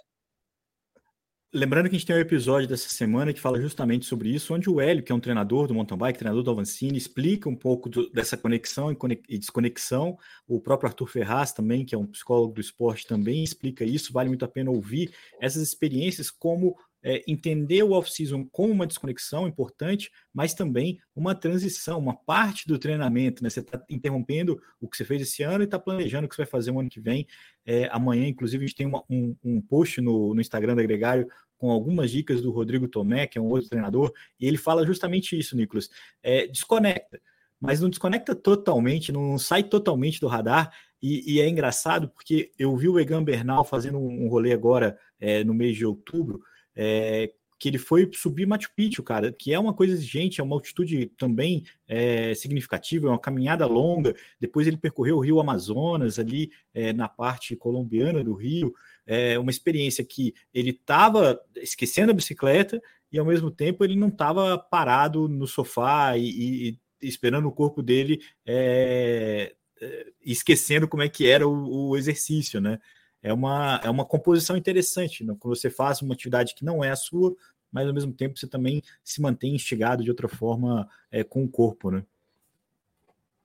Lembrando 1.53 1.89
que 1.89 1.95
a 1.95 1.97
gente 1.97 2.05
tem 2.05 2.15
um 2.15 2.19
episódio 2.19 2.67
dessa 2.67 2.89
semana 2.89 3.31
que 3.31 3.39
fala 3.39 3.59
justamente 3.59 4.05
sobre 4.05 4.29
isso, 4.29 4.53
onde 4.53 4.69
o 4.69 4.81
Hélio, 4.81 5.01
que 5.01 5.13
é 5.13 5.15
um 5.15 5.19
treinador 5.19 5.65
do 5.65 5.73
mountain 5.73 5.97
bike, 5.97 6.19
treinador 6.19 6.43
do 6.43 6.51
Avancini, 6.51 6.97
explica 6.97 7.47
um 7.47 7.55
pouco 7.55 7.87
do, 7.89 8.09
dessa 8.09 8.35
conexão 8.35 8.95
e 9.29 9.37
desconexão. 9.37 10.19
O 10.45 10.59
próprio 10.59 10.89
Arthur 10.89 11.07
Ferraz 11.07 11.53
também, 11.53 11.85
que 11.85 11.95
é 11.95 11.97
um 11.97 12.05
psicólogo 12.05 12.53
do 12.53 12.59
esporte, 12.59 13.07
também 13.07 13.45
explica 13.45 13.85
isso. 13.85 14.11
Vale 14.11 14.27
muito 14.27 14.43
a 14.43 14.47
pena 14.47 14.71
ouvir 14.71 15.13
essas 15.39 15.63
experiências 15.63 16.29
como 16.29 16.75
é, 17.07 17.23
entender 17.25 17.81
o 17.83 17.91
off-season 17.91 18.45
como 18.51 18.73
uma 18.73 18.85
desconexão 18.85 19.47
importante, 19.47 20.11
mas 20.33 20.53
também 20.53 20.99
uma 21.15 21.33
transição, 21.33 21.97
uma 21.99 22.13
parte 22.13 22.67
do 22.67 22.77
treinamento. 22.77 23.41
Né? 23.41 23.49
Você 23.49 23.61
está 23.61 23.81
interrompendo 23.89 24.61
o 24.77 24.89
que 24.89 24.97
você 24.97 25.05
fez 25.05 25.21
esse 25.21 25.41
ano 25.41 25.63
e 25.63 25.65
está 25.65 25.79
planejando 25.79 26.25
o 26.25 26.29
que 26.29 26.35
você 26.35 26.41
vai 26.41 26.51
fazer 26.51 26.71
o 26.71 26.77
ano 26.81 26.89
que 26.89 26.99
vem. 26.99 27.25
É, 27.65 27.87
amanhã, 27.93 28.27
inclusive, 28.27 28.65
a 28.65 28.67
gente 28.67 28.75
tem 28.75 28.85
uma, 28.85 29.01
um, 29.09 29.33
um, 29.41 29.61
post 29.61 30.01
no, 30.01 30.33
no 30.33 30.41
Instagram 30.41 30.75
da 30.75 30.83
Gregário 30.83 31.29
com 31.57 31.71
algumas 31.71 32.11
dicas 32.11 32.41
do 32.41 32.51
Rodrigo 32.51 32.89
Tomé, 32.89 33.25
que 33.25 33.37
é 33.37 33.41
um 33.41 33.47
outro 33.47 33.69
treinador, 33.69 34.11
e 34.37 34.45
ele 34.45 34.57
fala 34.57 34.85
justamente 34.85 35.39
isso, 35.39 35.55
Nicolas. 35.55 35.89
É, 36.21 36.45
desconecta, 36.47 37.21
mas 37.57 37.79
não 37.79 37.89
desconecta 37.89 38.35
totalmente, 38.35 39.13
não 39.13 39.37
sai 39.37 39.63
totalmente 39.63 40.19
do 40.19 40.27
radar. 40.27 40.73
E, 41.01 41.35
e 41.35 41.39
é 41.39 41.47
engraçado 41.47 42.09
porque 42.09 42.51
eu 42.59 42.75
vi 42.75 42.89
o 42.89 42.99
Egan 42.99 43.23
Bernal 43.23 43.63
fazendo 43.63 43.97
um 43.97 44.27
rolê 44.27 44.51
agora 44.51 44.99
é, 45.21 45.41
no 45.45 45.53
mês 45.53 45.77
de 45.77 45.85
outubro, 45.85 46.41
é, 46.77 47.31
que 47.59 47.67
ele 47.67 47.77
foi 47.79 48.09
subir 48.13 48.45
Machu 48.45 48.69
Picchu, 48.75 49.01
cara, 49.01 49.31
que 49.31 49.51
é 49.51 49.59
uma 49.59 49.73
coisa 49.73 49.93
exigente, 49.93 50.39
é 50.39 50.43
uma 50.43 50.55
altitude 50.55 51.07
também 51.17 51.65
é, 51.87 52.35
significativa, 52.35 53.07
é 53.07 53.09
uma 53.09 53.19
caminhada 53.19 53.65
longa. 53.65 54.15
Depois 54.39 54.67
ele 54.67 54.77
percorreu 54.77 55.17
o 55.17 55.21
Rio 55.21 55.39
Amazonas, 55.39 56.19
ali 56.19 56.51
é, 56.73 56.93
na 56.93 57.09
parte 57.09 57.55
colombiana 57.55 58.23
do 58.23 58.33
Rio. 58.33 58.73
É 59.05 59.39
uma 59.39 59.49
experiência 59.49 60.05
que 60.05 60.35
ele 60.53 60.69
estava 60.69 61.41
esquecendo 61.55 62.11
a 62.11 62.15
bicicleta 62.15 62.79
e, 63.11 63.17
ao 63.17 63.25
mesmo 63.25 63.49
tempo, 63.49 63.83
ele 63.83 63.95
não 63.95 64.09
estava 64.09 64.57
parado 64.57 65.27
no 65.27 65.47
sofá 65.47 66.15
e, 66.15 66.29
e, 66.69 66.79
esperando 67.01 67.47
o 67.47 67.51
corpo 67.51 67.81
dele 67.81 68.19
é, 68.45 69.55
é, 69.81 70.05
esquecendo 70.23 70.87
como 70.87 71.01
é 71.03 71.09
que 71.09 71.27
era 71.27 71.47
o, 71.47 71.89
o 71.89 71.97
exercício, 71.97 72.61
né? 72.61 72.79
É 73.21 73.33
uma, 73.33 73.81
é 73.83 73.89
uma 73.89 74.05
composição 74.05 74.55
interessante, 74.55 75.23
né? 75.23 75.35
quando 75.39 75.55
você 75.55 75.69
faz 75.69 76.01
uma 76.01 76.13
atividade 76.13 76.53
que 76.55 76.63
não 76.63 76.83
é 76.83 76.91
a 76.91 76.95
sua, 76.95 77.35
mas 77.71 77.87
ao 77.87 77.93
mesmo 77.93 78.13
tempo 78.13 78.37
você 78.37 78.47
também 78.47 78.81
se 79.03 79.21
mantém 79.21 79.55
instigado 79.55 80.03
de 80.03 80.09
outra 80.09 80.27
forma 80.27 80.87
é, 81.11 81.23
com 81.23 81.43
o 81.43 81.49
corpo, 81.49 81.91
né? 81.91 82.03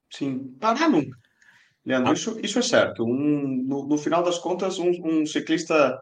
Sim, 0.09 0.55
parar 0.59 0.89
nunca. 0.89 1.17
Leandro, 1.85 2.11
ah. 2.11 2.13
isso, 2.13 2.39
isso 2.41 2.59
é 2.59 2.61
certo. 2.61 3.03
Um, 3.03 3.63
no, 3.67 3.87
no 3.87 3.97
final 3.97 4.23
das 4.23 4.37
contas, 4.37 4.79
um, 4.79 4.91
um 5.03 5.25
ciclista, 5.25 5.99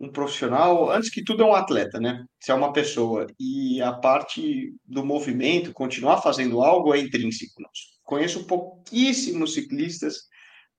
um 0.00 0.10
profissional, 0.10 0.90
antes 0.90 1.10
que 1.10 1.22
tudo 1.22 1.42
é 1.42 1.46
um 1.46 1.54
atleta, 1.54 2.00
né? 2.00 2.24
Se 2.40 2.50
é 2.50 2.54
uma 2.54 2.72
pessoa 2.72 3.26
e 3.38 3.80
a 3.82 3.92
parte 3.92 4.74
do 4.84 5.04
movimento, 5.04 5.72
continuar 5.72 6.22
fazendo 6.22 6.62
algo 6.62 6.94
é 6.94 7.00
intrínseco. 7.00 7.62
Conheço 8.04 8.46
pouquíssimos 8.46 9.54
ciclistas 9.54 10.28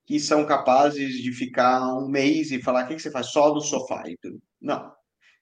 que 0.05 0.19
são 0.19 0.45
capazes 0.45 1.21
de 1.21 1.31
ficar 1.31 1.81
um 1.95 2.07
mês 2.07 2.51
e 2.51 2.61
falar 2.61 2.85
o 2.85 2.87
que, 2.87 2.95
que 2.95 3.01
você 3.01 3.11
faz 3.11 3.27
só 3.27 3.53
no 3.53 3.61
sofá. 3.61 4.03
Não. 4.61 4.91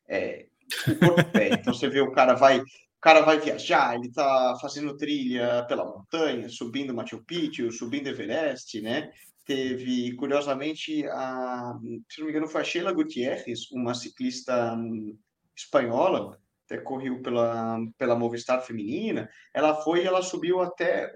É, 0.07 0.45
o 0.87 0.95
corpo 0.95 1.31
pede. 1.31 1.51
Então 1.61 1.73
você 1.73 1.89
vê 1.89 2.01
o 2.01 2.11
cara 2.11 2.33
vai, 2.33 2.59
o 2.59 2.65
cara 3.01 3.21
vai 3.21 3.39
viajar, 3.39 3.95
ele 3.95 4.07
está 4.07 4.55
fazendo 4.61 4.97
trilha 4.97 5.65
pela 5.67 5.85
montanha, 5.85 6.49
subindo 6.49 6.93
Machu 6.93 7.23
Picchu, 7.23 7.71
subindo 7.71 8.07
Everest, 8.07 8.81
né? 8.81 9.11
Teve, 9.45 10.15
curiosamente, 10.15 11.05
a, 11.07 11.73
se 12.09 12.19
não 12.19 12.25
me 12.25 12.31
engano, 12.31 12.47
foi 12.47 12.61
a 12.61 12.63
Sheila 12.63 12.93
Gutierrez, 12.93 13.71
uma 13.71 13.93
ciclista 13.93 14.75
hum, 14.75 15.17
espanhola, 15.55 16.39
até 16.65 16.77
correu 16.77 17.21
pela, 17.21 17.77
pela 17.97 18.15
Movistar 18.15 18.61
feminina. 18.61 19.29
Ela 19.53 19.75
foi 19.81 20.03
e 20.03 20.07
ela 20.07 20.21
subiu 20.21 20.61
até 20.61 21.11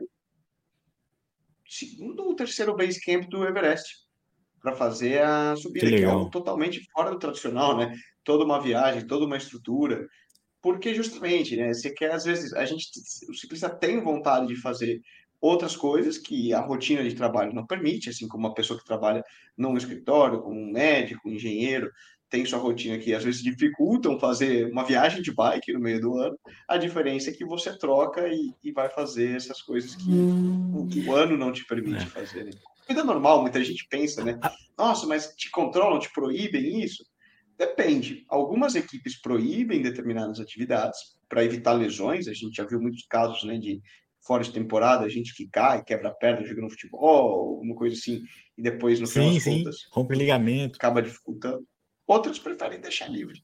segundo 1.68 2.24
ou 2.24 2.36
terceiro 2.36 2.76
base 2.76 3.02
camp 3.02 3.26
do 3.30 3.44
Everest 3.46 4.06
para 4.62 4.76
fazer 4.76 5.22
a 5.22 5.56
subida, 5.56 5.88
que, 5.88 5.98
que 5.98 6.04
é 6.04 6.06
algo 6.06 6.30
totalmente 6.30 6.84
fora 6.92 7.12
do 7.12 7.20
tradicional, 7.20 7.78
né? 7.78 7.96
Toda 8.24 8.44
uma 8.44 8.60
viagem, 8.60 9.06
toda 9.06 9.26
uma 9.26 9.38
estrutura, 9.38 10.08
porque 10.62 10.94
justamente, 10.96 11.56
né? 11.56 11.72
Você 11.74 11.92
quer 11.92 12.12
às 12.12 12.26
vezes 12.26 12.52
a 12.54 12.66
gente, 12.66 12.90
o 13.30 13.34
ciclista 13.34 13.70
tem 13.70 14.02
vontade 14.02 14.48
de 14.48 14.56
fazer 14.56 15.02
outras 15.40 15.76
coisas 15.76 16.18
que 16.18 16.54
a 16.54 16.60
rotina 16.60 17.04
de 17.04 17.14
trabalho 17.14 17.54
não 17.54 17.68
permite, 17.68 18.10
assim 18.10 18.28
como 18.28 18.48
uma 18.48 18.54
pessoa 18.56 18.80
que 18.80 18.86
trabalha 18.86 19.24
num 19.56 19.78
escritório, 19.78 20.42
como 20.42 20.60
um 20.60 20.72
médico, 20.72 21.30
um 21.30 21.34
engenheiro, 21.34 21.92
tem 22.30 22.46
sua 22.46 22.60
rotina 22.60 22.98
que 22.98 23.14
às 23.14 23.24
vezes 23.24 23.44
dificultam 23.44 24.20
fazer 24.20 24.72
uma 24.72 24.84
viagem 24.84 25.22
de 25.22 25.34
bike 25.34 25.74
no 25.74 25.80
meio 25.80 26.02
do 26.02 26.18
ano. 26.18 26.38
A 26.68 26.78
diferença 26.78 27.30
é 27.30 27.34
que 27.34 27.46
você 27.46 27.78
troca 27.78 28.28
e, 28.28 28.54
e 28.64 28.72
vai 28.72 28.90
fazer 28.90 29.36
essas 29.36 29.62
coisas 29.62 29.96
que 29.96 30.10
hum. 30.10 30.72
o, 30.74 31.10
o, 31.10 31.16
ano 31.16 31.38
não 31.38 31.52
te 31.52 31.66
permite 31.66 32.04
é. 32.04 32.08
fazer. 32.08 32.46
Né? 32.46 32.52
Vida 32.88 33.04
normal, 33.04 33.42
muita 33.42 33.64
gente 33.64 33.88
pensa, 33.90 34.24
né? 34.24 34.38
Ah. 34.42 34.54
Nossa, 34.78 35.08
mas 35.08 35.34
te 35.36 35.50
controlam, 35.50 36.00
te 36.00 36.12
proíbem 36.12 36.84
isso? 36.84 37.04
Depende. 37.58 38.26
Algumas 38.28 38.76
equipes 38.76 39.20
proíbem 39.22 39.82
determinadas 39.82 40.40
atividades 40.40 41.00
para 41.30 41.44
evitar 41.44 41.74
lesões. 41.74 42.28
A 42.28 42.34
gente 42.34 42.56
já 42.56 42.66
viu 42.66 42.82
muitos 42.82 43.06
casos 43.08 43.44
né, 43.44 43.58
de 43.58 43.82
fora 44.26 44.44
de 44.44 44.52
temporada, 44.52 45.08
gente 45.08 45.36
que 45.36 45.48
cai, 45.48 45.84
quebra 45.84 46.10
a 46.10 46.14
perna 46.14 46.46
jogando 46.46 46.72
futebol, 46.72 47.56
alguma 47.56 47.76
coisa 47.76 47.96
assim, 47.96 48.24
e 48.58 48.62
depois 48.62 49.00
no 49.00 49.08
final 49.08 49.30
sim, 49.30 49.36
das 49.36 49.44
sim. 49.44 49.58
contas 49.60 49.76
rompe 49.92 50.16
ligamento, 50.16 50.76
acaba 50.78 51.02
dificultando. 51.02 51.64
Outros 52.08 52.40
preferem 52.40 52.80
deixar 52.80 53.08
livre. 53.08 53.44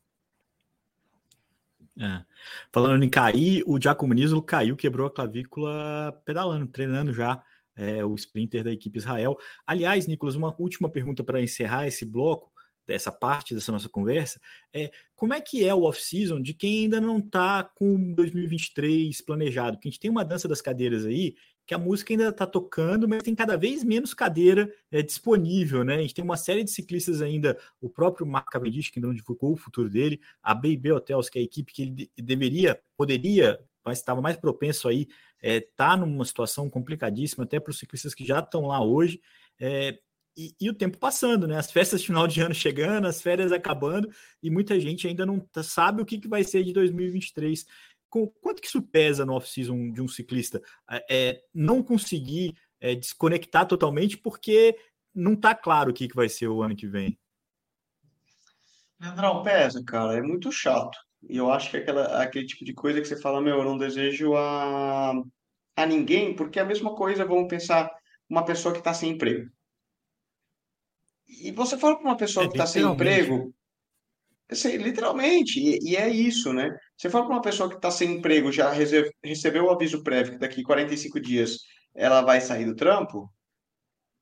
É. 2.00 2.24
Falando 2.72 3.04
em 3.04 3.10
cair, 3.10 3.64
o 3.68 3.80
Giacomo 3.80 4.14
caiu, 4.44 4.76
quebrou 4.76 5.08
a 5.08 5.12
clavícula 5.12 6.22
pedalando, 6.26 6.68
treinando 6.68 7.14
já 7.14 7.44
é, 7.76 8.04
o 8.04 8.16
sprinter 8.16 8.64
da 8.64 8.72
equipe 8.72 8.98
Israel. 8.98 9.38
Aliás, 9.66 10.08
Nicolas, 10.08 10.36
uma 10.36 10.56
última 10.60 10.90
pergunta 10.90 11.24
para 11.24 11.42
encerrar 11.42 11.88
esse 11.88 12.06
bloco, 12.06 12.52
dessa 12.86 13.12
parte 13.12 13.54
dessa 13.54 13.72
nossa 13.72 13.88
conversa, 13.88 14.40
é 14.74 14.92
como 15.16 15.34
é 15.34 15.42
que 15.42 15.66
é 15.66 15.74
o 15.74 15.84
off-season 15.84 16.42
de 16.42 16.54
quem 16.54 16.84
ainda 16.84 17.00
não 17.00 17.20
está 17.20 17.64
com 17.64 18.14
2023 18.14 19.22
planejado? 19.22 19.78
Porque 19.78 19.88
a 19.88 19.92
gente 19.92 20.00
tem 20.00 20.12
uma 20.12 20.26
dança 20.26 20.48
das 20.48 20.62
cadeiras 20.62 21.06
aí 21.06 21.36
que 21.72 21.76
a 21.76 21.78
música 21.78 22.12
ainda 22.12 22.28
está 22.28 22.46
tocando, 22.46 23.08
mas 23.08 23.24
tem 23.24 23.34
cada 23.34 23.56
vez 23.56 23.82
menos 23.82 24.14
cadeira 24.14 24.70
é, 24.92 25.02
disponível, 25.02 25.86
né? 25.86 25.96
A 25.96 26.02
gente 26.02 26.14
tem 26.14 26.22
uma 26.22 26.36
série 26.36 26.66
de 26.66 26.70
ciclistas 26.70 27.22
ainda, 27.22 27.58
o 27.80 27.90
próprio 27.90 28.28
Mark 28.28 28.50
Cavendish, 28.52 28.90
que 28.90 29.00
ainda 29.00 29.08
não 29.08 29.16
divulgou 29.16 29.54
o 29.54 29.56
futuro 29.56 29.90
dele, 29.90 30.20
a 30.44 30.54
Baby 30.54 30.92
Hotels, 30.92 31.30
que 31.30 31.40
é 31.40 31.42
a 31.42 31.46
equipe 31.46 31.72
que 31.72 31.82
ele 31.84 32.12
deveria, 32.18 32.78
poderia, 32.98 33.58
mas 33.86 34.00
estava 34.00 34.22
mais 34.22 34.36
propenso 34.36 34.90
aí, 34.90 35.08
é, 35.42 35.62
tá 35.62 35.96
numa 35.96 36.26
situação 36.26 36.70
complicadíssima, 36.70 37.46
até 37.46 37.58
para 37.58 37.72
os 37.72 37.80
ciclistas 37.80 38.14
que 38.14 38.26
já 38.26 38.40
estão 38.40 38.68
lá 38.68 38.84
hoje. 38.84 39.22
É, 39.58 39.98
e, 40.36 40.54
e, 40.60 40.70
o 40.70 40.74
tempo 40.74 40.98
passando, 40.98 41.48
né? 41.48 41.58
As 41.58 41.72
festas 41.72 42.02
de 42.02 42.08
final 42.08 42.28
de 42.28 42.42
ano 42.42 42.54
chegando, 42.54 43.08
as 43.08 43.22
férias 43.22 43.52
acabando, 43.52 44.10
e 44.44 44.50
muita 44.50 44.78
gente 44.78 45.08
ainda 45.08 45.26
não 45.26 45.40
tá, 45.40 45.64
sabe 45.64 46.02
o 46.02 46.06
que, 46.06 46.18
que 46.18 46.28
vai 46.28 46.44
ser 46.44 46.64
de 46.64 46.74
2023 46.74 47.66
quanto 48.12 48.62
que 48.62 48.68
isso 48.68 48.82
pesa 48.82 49.26
no 49.26 49.34
off-season 49.34 49.92
de 49.92 50.02
um 50.02 50.08
ciclista? 50.08 50.62
É, 50.90 51.06
é, 51.10 51.44
não 51.54 51.82
conseguir 51.82 52.56
é, 52.80 52.94
desconectar 52.94 53.66
totalmente 53.66 54.18
porque 54.18 54.78
não 55.14 55.34
está 55.34 55.56
claro 55.56 55.92
o 55.92 55.94
que, 55.94 56.08
que 56.08 56.16
vai 56.16 56.28
ser 56.28 56.48
o 56.48 56.62
ano 56.62 56.76
que 56.76 56.88
vem. 56.88 57.18
Não, 59.00 59.42
pesa, 59.42 59.84
cara. 59.84 60.18
É 60.18 60.22
muito 60.22 60.52
chato. 60.52 60.98
E 61.28 61.38
eu 61.38 61.52
acho 61.52 61.72
que 61.72 61.78
é 61.78 61.80
aquela, 61.80 62.22
aquele 62.22 62.46
tipo 62.46 62.66
de 62.66 62.74
coisa 62.74 63.02
que 63.02 63.08
você 63.08 63.20
fala, 63.20 63.42
meu, 63.42 63.58
eu 63.58 63.64
não 63.64 63.78
desejo 63.78 64.36
a, 64.36 65.14
a 65.76 65.86
ninguém, 65.86 66.36
porque 66.36 66.60
é 66.60 66.62
a 66.62 66.66
mesma 66.66 66.96
coisa, 66.96 67.26
vamos 67.26 67.48
pensar, 67.48 67.92
uma 68.30 68.44
pessoa 68.44 68.74
que 68.74 68.80
está 68.80 68.94
sem 68.94 69.12
emprego. 69.12 69.50
E 71.28 71.52
você 71.52 71.78
fala 71.78 71.96
para 71.96 72.06
uma 72.06 72.18
pessoa 72.18 72.46
é, 72.46 72.48
que 72.48 72.54
está 72.54 72.66
sem 72.66 72.84
emprego, 72.84 73.54
Assim, 74.52 74.76
literalmente, 74.78 75.60
e, 75.60 75.92
e, 75.92 75.96
é 75.96 76.10
isso, 76.10 76.52
né? 76.52 76.78
Você 76.98 77.10
fala 77.10 77.26
para 77.26 77.36
uma 77.36 77.42
pessoa 77.42 77.70
que 77.70 77.76
está 77.76 77.90
sem 77.90 78.18
emprego, 78.18 78.52
já 78.52 78.70
recebeu 78.70 79.66
o 79.66 79.70
aviso 79.70 80.04
prévio 80.04 80.34
que 80.34 80.40
daqui 80.40 80.62
45 80.62 81.20
dias 81.22 81.60
ela 81.96 82.22
vai 82.22 82.42
sair 82.42 82.66
do 82.66 82.76
trampo, 82.76 83.32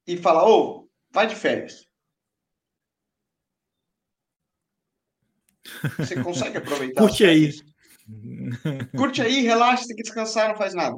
e 0.06 0.18
fala, 0.18 0.48
ô, 0.48 0.60
oh, 0.60 0.90
vai 1.12 1.28
de 1.28 1.36
férias. 1.36 1.86
Você 5.98 6.22
consegue 6.22 6.58
aproveitar? 6.60 7.02
Curte 7.02 7.26
aí. 7.26 7.52
Curte 8.96 9.22
aí, 9.22 9.42
relaxa, 9.42 9.88
tem 9.88 9.96
que 9.96 10.04
descansar, 10.04 10.50
não 10.50 10.58
faz 10.58 10.74
nada 10.74 10.98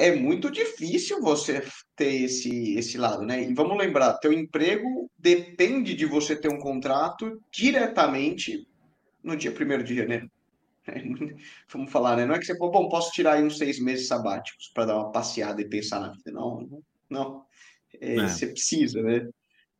é 0.00 0.16
muito 0.16 0.50
difícil 0.50 1.20
você 1.20 1.62
ter 1.94 2.22
esse, 2.22 2.74
esse 2.74 2.96
lado, 2.96 3.22
né? 3.22 3.42
E 3.42 3.52
vamos 3.52 3.76
lembrar, 3.76 4.14
teu 4.14 4.32
emprego 4.32 5.10
depende 5.18 5.94
de 5.94 6.06
você 6.06 6.34
ter 6.34 6.48
um 6.48 6.58
contrato 6.58 7.38
diretamente 7.52 8.66
no 9.22 9.36
dia 9.36 9.52
1 9.52 9.84
de 9.84 9.94
janeiro. 9.94 10.30
Vamos 11.70 11.92
falar, 11.92 12.16
né? 12.16 12.24
Não 12.24 12.34
é 12.34 12.38
que 12.38 12.46
você, 12.46 12.56
bom, 12.56 12.88
posso 12.88 13.12
tirar 13.12 13.34
aí 13.34 13.44
uns 13.44 13.58
seis 13.58 13.78
meses 13.78 14.08
sabáticos 14.08 14.70
para 14.72 14.86
dar 14.86 14.96
uma 14.96 15.12
passeada 15.12 15.60
e 15.60 15.68
pensar 15.68 16.00
na 16.00 16.12
vida. 16.12 16.32
Não, 16.32 16.82
não. 17.08 17.44
É, 18.00 18.16
é. 18.16 18.28
Você 18.28 18.46
precisa, 18.46 19.02
né? 19.02 19.28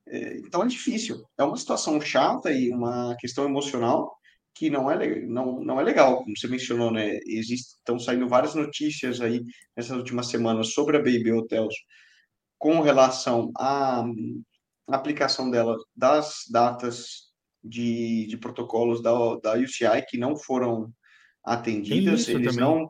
É, 0.07 0.37
então 0.37 0.63
é 0.63 0.67
difícil. 0.67 1.25
É 1.39 1.43
uma 1.43 1.57
situação 1.57 1.99
chata 1.99 2.53
e 2.53 2.69
uma 2.71 3.17
questão 3.19 3.47
emocional 3.47 4.20
que 4.55 4.69
não 4.69 4.91
é, 4.91 5.21
não, 5.23 5.61
não 5.61 5.81
é 5.81 5.85
legal, 5.85 6.19
como 6.19 6.37
você 6.37 6.49
mencionou, 6.49 6.91
né? 6.91 7.19
Existe, 7.27 7.77
estão 7.77 7.99
saindo 7.99 8.29
várias 8.29 8.55
notícias 8.55 9.21
aí 9.21 9.43
nessas 9.77 9.97
últimas 9.97 10.27
semanas 10.27 10.73
sobre 10.73 10.97
a 10.97 11.01
Baby 11.01 11.33
Hotels 11.33 11.75
com 12.59 12.81
relação 12.81 13.51
à 13.57 14.05
aplicação 14.89 15.51
dela 15.51 15.77
das 15.97 16.45
datas 16.51 17.31
de, 17.63 18.27
de 18.27 18.37
protocolos 18.37 19.03
da, 19.03 19.13
da 19.43 19.55
UCI 19.55 20.05
que 20.09 20.19
não 20.19 20.37
foram 20.37 20.93
atendidas, 21.43 22.29
eles 22.29 22.55
também. 22.55 22.61
não 22.61 22.89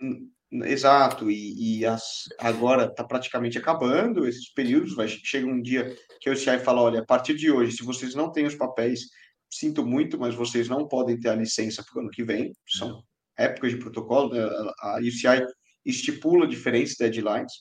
hum, 0.00 0.32
Exato, 0.64 1.30
e, 1.30 1.78
e 1.78 1.86
as, 1.86 2.24
agora 2.38 2.84
está 2.84 3.02
praticamente 3.02 3.56
acabando 3.56 4.28
esses 4.28 4.52
períodos. 4.52 4.94
Vai, 4.94 5.08
chega 5.08 5.46
um 5.46 5.62
dia 5.62 5.96
que 6.20 6.28
a 6.28 6.32
UCI 6.32 6.58
fala: 6.58 6.82
olha, 6.82 7.00
a 7.00 7.06
partir 7.06 7.34
de 7.34 7.50
hoje, 7.50 7.74
se 7.74 7.82
vocês 7.82 8.14
não 8.14 8.30
têm 8.30 8.44
os 8.44 8.54
papéis 8.54 9.08
sinto 9.52 9.84
muito, 9.86 10.18
mas 10.18 10.34
vocês 10.34 10.68
não 10.68 10.88
podem 10.88 11.20
ter 11.20 11.28
a 11.28 11.34
licença 11.34 11.84
para 11.84 11.98
o 11.98 12.00
ano 12.00 12.10
que 12.10 12.24
vem. 12.24 12.52
São 12.66 13.02
épocas 13.36 13.72
de 13.72 13.78
protocolo, 13.78 14.32
né? 14.32 14.40
a 14.80 14.98
UCI 14.98 15.46
estipula 15.84 16.46
diferentes 16.46 16.96
deadlines. 16.96 17.52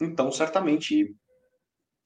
Então, 0.00 0.32
certamente, 0.32 1.14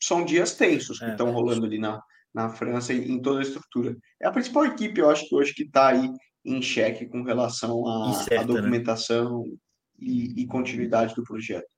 são 0.00 0.24
dias 0.24 0.54
tensos 0.54 0.98
que 0.98 1.06
é, 1.06 1.10
estão 1.12 1.32
rolando 1.32 1.64
ali 1.64 1.78
na, 1.78 2.02
na 2.34 2.50
França 2.50 2.92
e 2.92 3.10
em 3.10 3.20
toda 3.20 3.40
a 3.40 3.42
estrutura. 3.42 3.96
É 4.20 4.26
a 4.26 4.32
principal 4.32 4.66
equipe, 4.66 5.00
eu 5.00 5.08
acho 5.08 5.26
que 5.26 5.34
hoje 5.34 5.54
que 5.54 5.62
está 5.62 5.88
aí 5.88 6.10
em 6.44 6.60
xeque 6.60 7.06
com 7.06 7.22
relação 7.22 7.86
à 7.86 8.24
né? 8.30 8.44
documentação 8.44 9.44
né? 9.46 9.56
e, 9.98 10.42
e 10.42 10.46
continuidade 10.46 11.14
do 11.14 11.22
projeto. 11.22 11.70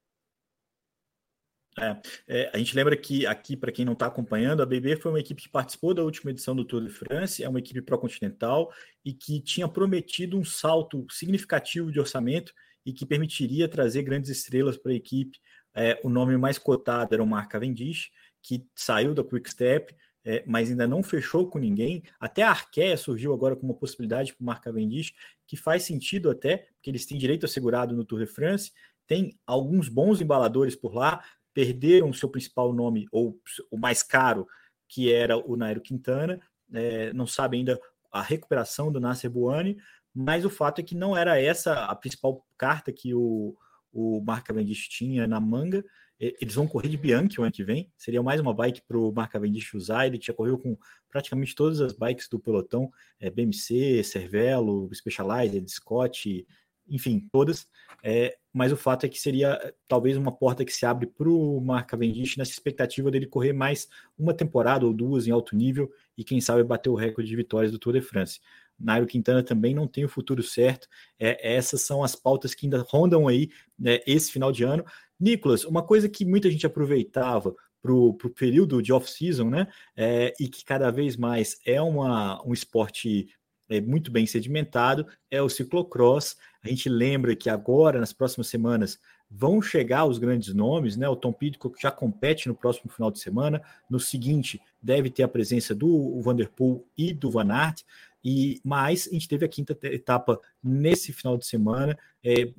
É, 1.79 1.97
é, 2.29 2.51
a 2.55 2.59
gente 2.59 2.75
lembra 2.75 2.97
que 2.97 3.27
aqui, 3.27 3.57
para 3.57 3.73
quem 3.73 3.85
não 3.85 3.95
está 3.95 4.07
acompanhando, 4.07 4.63
a 4.63 4.67
BB 4.67 4.97
foi 4.97 5.13
uma 5.13 5.21
equipe 5.21 5.43
que 5.43 5.49
participou 5.49 5.93
da 5.93 6.03
última 6.03 6.31
edição 6.31 6.55
do 6.55 6.65
Tour 6.65 6.83
de 6.85 6.91
France, 6.91 7.43
é 7.43 7.49
uma 7.49 7.59
equipe 7.59 7.83
pró-continental 7.83 8.73
e 9.05 9.13
que 9.13 9.41
tinha 9.41 9.69
prometido 9.69 10.39
um 10.39 10.45
salto 10.45 11.07
significativo 11.11 11.91
de 11.91 11.99
orçamento 11.99 12.53
e 12.87 12.93
que 12.93 13.07
permitiria 13.07 13.69
trazer 13.69 14.03
grandes 14.03 14.31
estrelas 14.31 14.77
para 14.77 14.93
a 14.93 14.95
equipe. 14.95 15.39
É, 15.75 16.01
o 16.05 16.09
nome 16.09 16.37
mais 16.37 16.59
cotado 16.59 17.15
era 17.15 17.23
o 17.23 17.27
Mark 17.27 17.51
Cavendish, 17.51 18.11
que 18.41 18.65
saiu 18.77 19.15
da 19.15 19.25
Quick 19.25 19.51
Step, 19.51 19.95
é, 20.25 20.43
mas 20.47 20.71
ainda 20.71 20.87
não 20.87 21.03
fechou 21.03 21.49
com 21.49 21.59
ninguém. 21.59 22.03
Até 22.21 22.43
a 22.43 22.51
Arkea 22.51 22.97
surgiu 22.97 23.33
agora 23.35 23.57
como 23.57 23.73
uma 23.73 23.79
possibilidade 23.79 24.33
para 24.33 24.43
o 24.43 24.47
Mark 24.47 24.63
Cavendish, 24.63 25.13
que 25.47 25.57
faz 25.57 25.83
sentido 25.83 26.31
até, 26.31 26.69
porque 26.75 26.91
eles 26.91 27.05
têm 27.05 27.19
direito 27.19 27.45
assegurado 27.45 27.95
no 27.95 28.05
Tour 28.05 28.21
de 28.21 28.27
France, 28.27 28.73
tem 29.07 29.39
alguns 29.47 29.89
bons 29.89 30.21
embaladores 30.21 30.75
por 30.75 30.95
lá, 30.95 31.23
perderam 31.55 32.11
o 32.11 32.15
seu 32.15 32.29
principal 32.29 32.73
nome, 32.73 33.07
ou 33.11 33.41
o 33.71 33.79
mais 33.79 34.03
caro, 34.03 34.47
que 34.89 35.13
era 35.13 35.39
o 35.39 35.57
Nairo 35.57 35.81
Quintana, 35.81 36.41
é, 36.73 37.13
não 37.13 37.27
sabe 37.27 37.57
ainda 37.57 37.81
a 38.13 38.21
recuperação 38.21 38.93
do 38.93 39.01
Nasser 39.01 39.31
Buani, 39.31 39.77
mas 40.15 40.45
o 40.45 40.51
fato 40.51 40.81
é 40.81 40.85
que 40.85 40.95
não 40.95 41.17
era 41.17 41.41
essa 41.41 41.85
a 41.87 41.95
principal 41.97 42.45
carta 42.57 42.93
que 42.93 43.15
o, 43.15 43.57
o 43.93 44.21
Mark 44.21 44.47
Cavendish 44.47 44.89
tinha 44.89 45.27
na 45.27 45.41
manga. 45.41 45.85
Eles 46.19 46.55
vão 46.55 46.69
correr 46.69 46.89
de 46.89 46.97
Bianchi 46.97 47.41
o 47.41 47.43
ano 47.43 47.53
que 47.53 47.65
vem, 47.65 47.93
seria 47.99 48.23
mais 48.23 48.41
uma 48.41 48.55
bike 48.55 48.83
para 48.87 48.97
o 48.97 49.13
Mark 49.13 49.33
Cavendish 49.33 49.75
usar. 49.75 50.07
Ele 50.07 50.17
tinha 50.17 50.35
corrido 50.35 50.59
com 50.59 50.79
praticamente 51.11 51.55
todas 51.55 51.81
as 51.81 51.93
bikes 51.93 52.29
do 52.29 52.39
pelotão: 52.39 52.91
é, 53.19 53.29
BMC, 53.29 54.05
Cervelo, 54.05 54.89
Specialized, 54.95 55.69
Scott, 55.69 56.47
enfim, 56.89 57.29
todas. 57.33 57.67
É, 58.03 58.37
mas 58.53 58.71
o 58.71 58.77
fato 58.77 59.07
é 59.07 59.09
que 59.09 59.19
seria 59.19 59.59
eh, 59.63 59.75
talvez 59.89 60.17
uma 60.17 60.31
porta 60.31 60.65
que 60.65 60.73
se 60.73 60.85
abre 60.85 61.07
para 61.07 61.29
o 61.29 61.61
Mark 61.61 61.89
Cavendish 61.89 62.37
nessa 62.37 62.53
expectativa 62.53 63.11
dele 63.11 63.27
correr 63.27 63.53
mais 63.53 63.89
uma 64.19 64.35
temporada 64.35 64.87
ou 64.87 64.93
duas 64.93 65.27
em 65.27 65.31
alto 65.31 65.57
nível 65.57 65.91
e 66.17 66.23
quem 66.23 66.41
sabe 66.41 66.63
bater 66.63 66.91
o 66.91 66.95
recorde 66.95 67.29
de 67.29 67.37
vitórias 67.37 67.73
do 67.73 67.79
Tour 67.79 67.95
de 67.95 68.01
France. 68.01 68.41
Nairo 68.79 69.07
Quintana 69.07 69.43
também 69.43 69.75
não 69.75 69.87
tem 69.87 70.05
o 70.05 70.09
futuro 70.09 70.43
certo. 70.43 70.87
É, 71.19 71.57
essas 71.57 71.83
são 71.83 72.03
as 72.03 72.15
pautas 72.15 72.55
que 72.55 72.67
ainda 72.67 72.85
rondam 72.89 73.27
aí 73.27 73.49
né, 73.79 74.01
esse 74.07 74.31
final 74.31 74.53
de 74.53 74.65
ano. 74.65 74.85
Nicolas, 75.19 75.65
uma 75.65 75.83
coisa 75.83 76.09
que 76.09 76.25
muita 76.25 76.51
gente 76.51 76.67
aproveitava 76.67 77.55
para 77.81 77.93
o 77.93 78.15
período 78.15 78.83
de 78.83 78.93
off-season, 78.95 79.51
né? 79.51 79.69
É, 79.95 80.33
e 80.41 80.49
que 80.49 80.65
cada 80.65 80.91
vez 80.91 81.19
mais 81.19 81.59
é 81.67 81.81
uma, 81.83 82.43
um 82.47 82.55
esporte 82.55 83.29
é, 83.69 83.81
muito 83.81 84.11
bem 84.11 84.27
sedimentado, 84.27 85.07
é 85.31 85.41
o 85.41 85.49
ciclocross. 85.49 86.37
A 86.63 86.69
gente 86.69 86.89
lembra 86.89 87.35
que 87.35 87.49
agora, 87.49 87.99
nas 87.99 88.13
próximas 88.13 88.49
semanas, 88.49 88.99
vão 89.31 89.61
chegar 89.61 90.05
os 90.05 90.19
grandes 90.19 90.55
nomes, 90.55 90.97
né? 90.97 91.09
O 91.09 91.17
Tom 91.17 91.33
Pidcock 91.33 91.81
já 91.81 91.91
compete 91.91 92.49
no 92.49 92.55
próximo 92.55 92.91
final 92.91 93.11
de 93.11 93.19
semana. 93.19 93.63
No 93.91 93.99
seguinte, 93.99 94.61
deve 94.81 95.11
ter 95.11 95.23
a 95.23 95.29
presença 95.29 95.75
do 95.75 96.21
Vanderpool 96.21 96.87
e 96.97 97.13
do 97.13 97.31
Van 97.31 97.53
Aert. 97.53 97.83
E 98.23 98.61
mais, 98.65 99.09
a 99.09 99.11
gente 99.11 99.29
teve 99.29 99.45
a 99.45 99.49
quinta 99.49 99.77
etapa 99.85 100.41
nesse 100.63 101.13
final 101.13 101.37
de 101.37 101.47
semana. 101.47 101.99
É, 102.25 102.53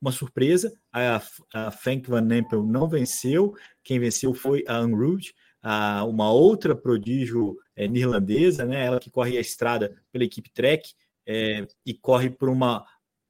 uma 0.00 0.12
surpresa, 0.12 0.72
a, 0.92 1.20
a 1.52 1.70
Frank 1.70 2.08
Van 2.08 2.26
Empel 2.36 2.64
não 2.64 2.88
venceu. 2.88 3.54
Quem 3.82 3.98
venceu 3.98 4.32
foi 4.32 4.64
a 4.66 4.80
Unrude 4.80 5.34
a 5.62 6.04
uma 6.04 6.30
outra 6.30 6.74
prodígio 6.74 7.56
é, 7.76 7.86
neerlandesa, 7.86 8.64
né? 8.64 8.86
Ela 8.86 9.00
que 9.00 9.10
corre 9.10 9.36
a 9.36 9.40
estrada 9.40 9.94
pela 10.12 10.24
equipe 10.24 10.50
Trek 10.50 10.92
é, 11.26 11.66
e 11.84 11.94
corre 11.94 12.30
por 12.30 12.48
uma 12.48 12.84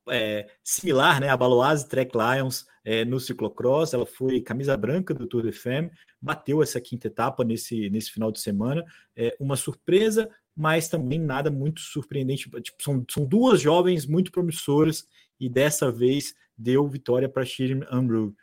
é, 0.08 0.48
similar, 0.62 1.20
né? 1.20 1.28
A 1.28 1.36
Baloise 1.36 1.88
Trek 1.88 2.16
Lions 2.16 2.66
é, 2.84 3.04
no 3.04 3.18
ciclocross. 3.18 3.94
Ela 3.94 4.06
foi 4.06 4.40
camisa 4.40 4.76
branca 4.76 5.12
do 5.12 5.26
Tour 5.26 5.42
de 5.42 5.52
Femme, 5.52 5.90
bateu 6.20 6.62
essa 6.62 6.80
quinta 6.80 7.06
etapa 7.06 7.44
nesse, 7.44 7.90
nesse 7.90 8.10
final 8.10 8.30
de 8.30 8.40
semana. 8.40 8.84
É 9.16 9.36
uma 9.40 9.56
surpresa, 9.56 10.28
mas 10.56 10.88
também 10.88 11.18
nada 11.18 11.50
muito 11.50 11.80
surpreendente. 11.80 12.48
Tipo, 12.60 12.82
são, 12.82 13.04
são 13.10 13.24
duas 13.24 13.60
jovens 13.60 14.06
muito 14.06 14.30
promissoras 14.30 15.06
e 15.38 15.48
dessa 15.48 15.90
vez 15.90 16.34
deu 16.56 16.86
vitória 16.86 17.28
para 17.28 17.44
Shirin 17.44 17.82
Amru. 17.88 18.34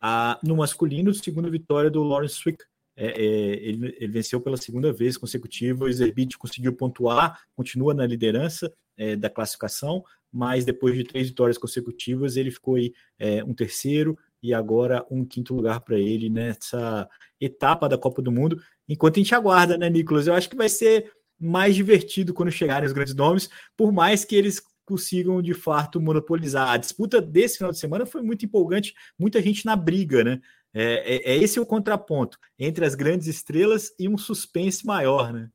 Ah, 0.00 0.38
no 0.42 0.56
masculino, 0.56 1.12
segunda 1.12 1.50
vitória 1.50 1.90
do 1.90 2.02
Lawrence 2.02 2.34
Swick, 2.34 2.62
é, 2.96 3.08
é, 3.08 3.24
ele, 3.24 3.94
ele, 4.00 4.12
venceu 4.12 4.40
pela 4.40 4.56
segunda 4.56 4.92
vez 4.92 5.16
consecutiva. 5.16 5.84
O 5.84 5.92
Zerbit 5.92 6.38
conseguiu 6.38 6.72
pontuar, 6.72 7.40
continua 7.54 7.92
na 7.92 8.06
liderança 8.06 8.72
é, 8.96 9.14
da 9.14 9.28
classificação, 9.28 10.02
mas 10.32 10.64
depois 10.64 10.94
de 10.94 11.04
três 11.04 11.28
vitórias 11.28 11.58
consecutivas, 11.58 12.36
ele 12.36 12.50
ficou 12.50 12.76
aí 12.76 12.92
é, 13.18 13.44
um 13.44 13.54
terceiro 13.54 14.18
e 14.42 14.54
agora 14.54 15.04
um 15.10 15.24
quinto 15.24 15.54
lugar 15.54 15.80
para 15.80 15.98
ele 15.98 16.30
nessa 16.30 17.08
etapa 17.40 17.88
da 17.88 17.98
Copa 17.98 18.22
do 18.22 18.32
Mundo. 18.32 18.60
Enquanto 18.88 19.16
a 19.16 19.20
gente 19.20 19.34
aguarda, 19.34 19.76
né, 19.76 19.90
Nicolas? 19.90 20.26
Eu 20.26 20.34
acho 20.34 20.48
que 20.48 20.56
vai 20.56 20.68
ser 20.68 21.12
mais 21.38 21.74
divertido 21.74 22.32
quando 22.32 22.50
chegarem 22.50 22.86
os 22.86 22.92
grandes 22.92 23.14
nomes, 23.14 23.50
por 23.76 23.92
mais 23.92 24.24
que 24.24 24.34
eles 24.34 24.62
consigam 24.86 25.42
de 25.42 25.52
fato 25.52 26.00
monopolizar. 26.00 26.70
A 26.70 26.76
disputa 26.76 27.20
desse 27.20 27.58
final 27.58 27.72
de 27.72 27.78
semana 27.78 28.06
foi 28.06 28.22
muito 28.22 28.44
empolgante, 28.46 28.94
muita 29.18 29.42
gente 29.42 29.66
na 29.66 29.74
briga, 29.74 30.22
né? 30.22 30.40
É, 30.78 31.14
é, 31.14 31.32
é 31.32 31.36
esse 31.36 31.58
o 31.58 31.64
contraponto 31.64 32.38
entre 32.58 32.84
as 32.84 32.94
grandes 32.94 33.26
estrelas 33.28 33.94
e 33.98 34.06
um 34.06 34.18
suspense 34.18 34.84
maior, 34.84 35.32
né? 35.32 35.48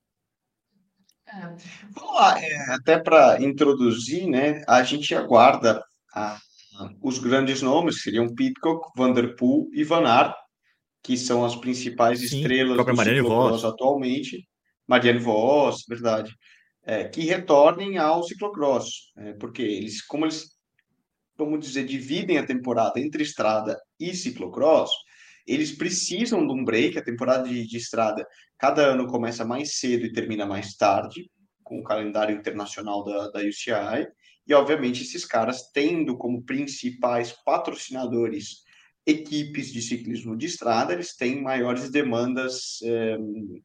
É. 1.27 1.41
Vamos 1.91 2.15
lá, 2.15 2.43
é, 2.43 2.73
até 2.73 2.97
para 2.97 3.39
introduzir, 3.39 4.27
né? 4.27 4.63
A 4.67 4.81
gente 4.81 5.13
aguarda 5.13 5.86
a, 6.12 6.34
a, 6.34 6.89
os 7.03 7.19
grandes 7.19 7.62
nomes, 7.62 7.97
que 7.97 8.01
seriam 8.01 8.34
Pitcock, 8.34 8.89
Vanderpool 8.97 9.69
e 9.73 9.84
Van 9.84 10.07
Aert, 10.07 10.34
que 11.03 11.15
são 11.15 11.45
as 11.45 11.55
principais 11.55 12.19
Sim, 12.19 12.41
estrelas 12.41 12.84
do 12.84 13.03
ciclocross 13.03 13.63
atualmente. 13.63 14.47
Marianne 14.88 15.19
Voss, 15.19 15.84
verdade. 15.88 16.34
É, 16.84 17.03
que 17.03 17.21
retornem 17.21 17.99
ao 17.99 18.23
ciclocross, 18.23 19.12
é, 19.17 19.34
porque 19.34 19.62
eles, 19.62 20.01
como 20.01 20.25
eles, 20.25 20.47
vamos 21.38 21.60
dizer, 21.60 21.86
dividem 21.86 22.39
a 22.39 22.45
temporada 22.45 22.99
entre 22.99 23.21
estrada 23.21 23.79
e 23.99 24.15
ciclocross, 24.15 24.91
eles 25.47 25.71
precisam 25.71 26.45
de 26.45 26.54
um 26.54 26.63
break, 26.63 26.97
a 26.97 27.04
temporada 27.04 27.47
de, 27.47 27.67
de 27.67 27.77
estrada 27.77 28.25
cada 28.58 28.84
ano 28.84 29.08
começa 29.08 29.43
mais 29.43 29.80
cedo 29.80 30.06
e 30.06 30.13
termina 30.13 30.45
mais 30.45 30.75
tarde, 30.75 31.30
com 31.63 31.80
o 31.80 31.84
calendário 31.84 32.36
internacional 32.36 33.04
da, 33.04 33.30
da 33.30 33.39
UCI, 33.39 34.08
e 34.47 34.54
obviamente 34.54 35.04
esses 35.04 35.25
caras 35.25 35.71
tendo 35.71 36.17
como 36.17 36.43
principais 36.43 37.32
patrocinadores 37.32 38.63
equipes 39.06 39.71
de 39.71 39.82
ciclismo 39.82 40.38
de 40.38 40.45
estrada, 40.45 40.93
eles 40.93 41.15
têm 41.15 41.41
maiores 41.41 41.89
demandas 41.89 42.80
é, 42.84 43.17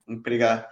emprega, 0.08 0.66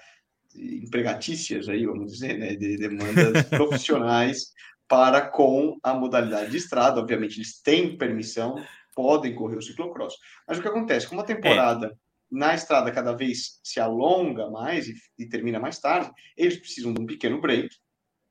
empregatícias, 0.55 1.69
aí, 1.69 1.85
vamos 1.85 2.13
dizer, 2.13 2.39
né, 2.39 2.55
de 2.55 2.77
demandas 2.77 3.43
profissionais 3.51 4.53
para 4.89 5.21
com 5.23 5.79
a 5.83 5.95
modalidade 5.95 6.51
de 6.51 6.57
estrada. 6.57 7.01
Obviamente, 7.01 7.39
eles 7.39 7.61
têm 7.61 7.97
permissão 7.97 8.55
podem 8.95 9.35
correr 9.35 9.57
o 9.57 9.63
ciclocross. 9.63 10.15
Mas 10.47 10.59
o 10.59 10.63
que 10.63 10.69
acontece? 10.69 11.09
Como 11.09 11.21
a 11.21 11.25
temporada 11.25 11.87
é. 11.87 11.91
na 12.31 12.55
estrada 12.55 12.93
cada 12.93 13.13
vez 13.13 13.61
se 13.63 13.81
alonga 13.81 14.51
mais 14.51 14.89
e, 14.89 14.95
e, 15.19 15.29
termina 15.29 15.59
mais 15.59 15.79
tarde, 15.79 16.11
eles 16.37 16.59
precisam 16.59 16.93
de 16.93 17.01
um 17.01 17.07
pequeno 17.07 17.41
break, 17.41 17.69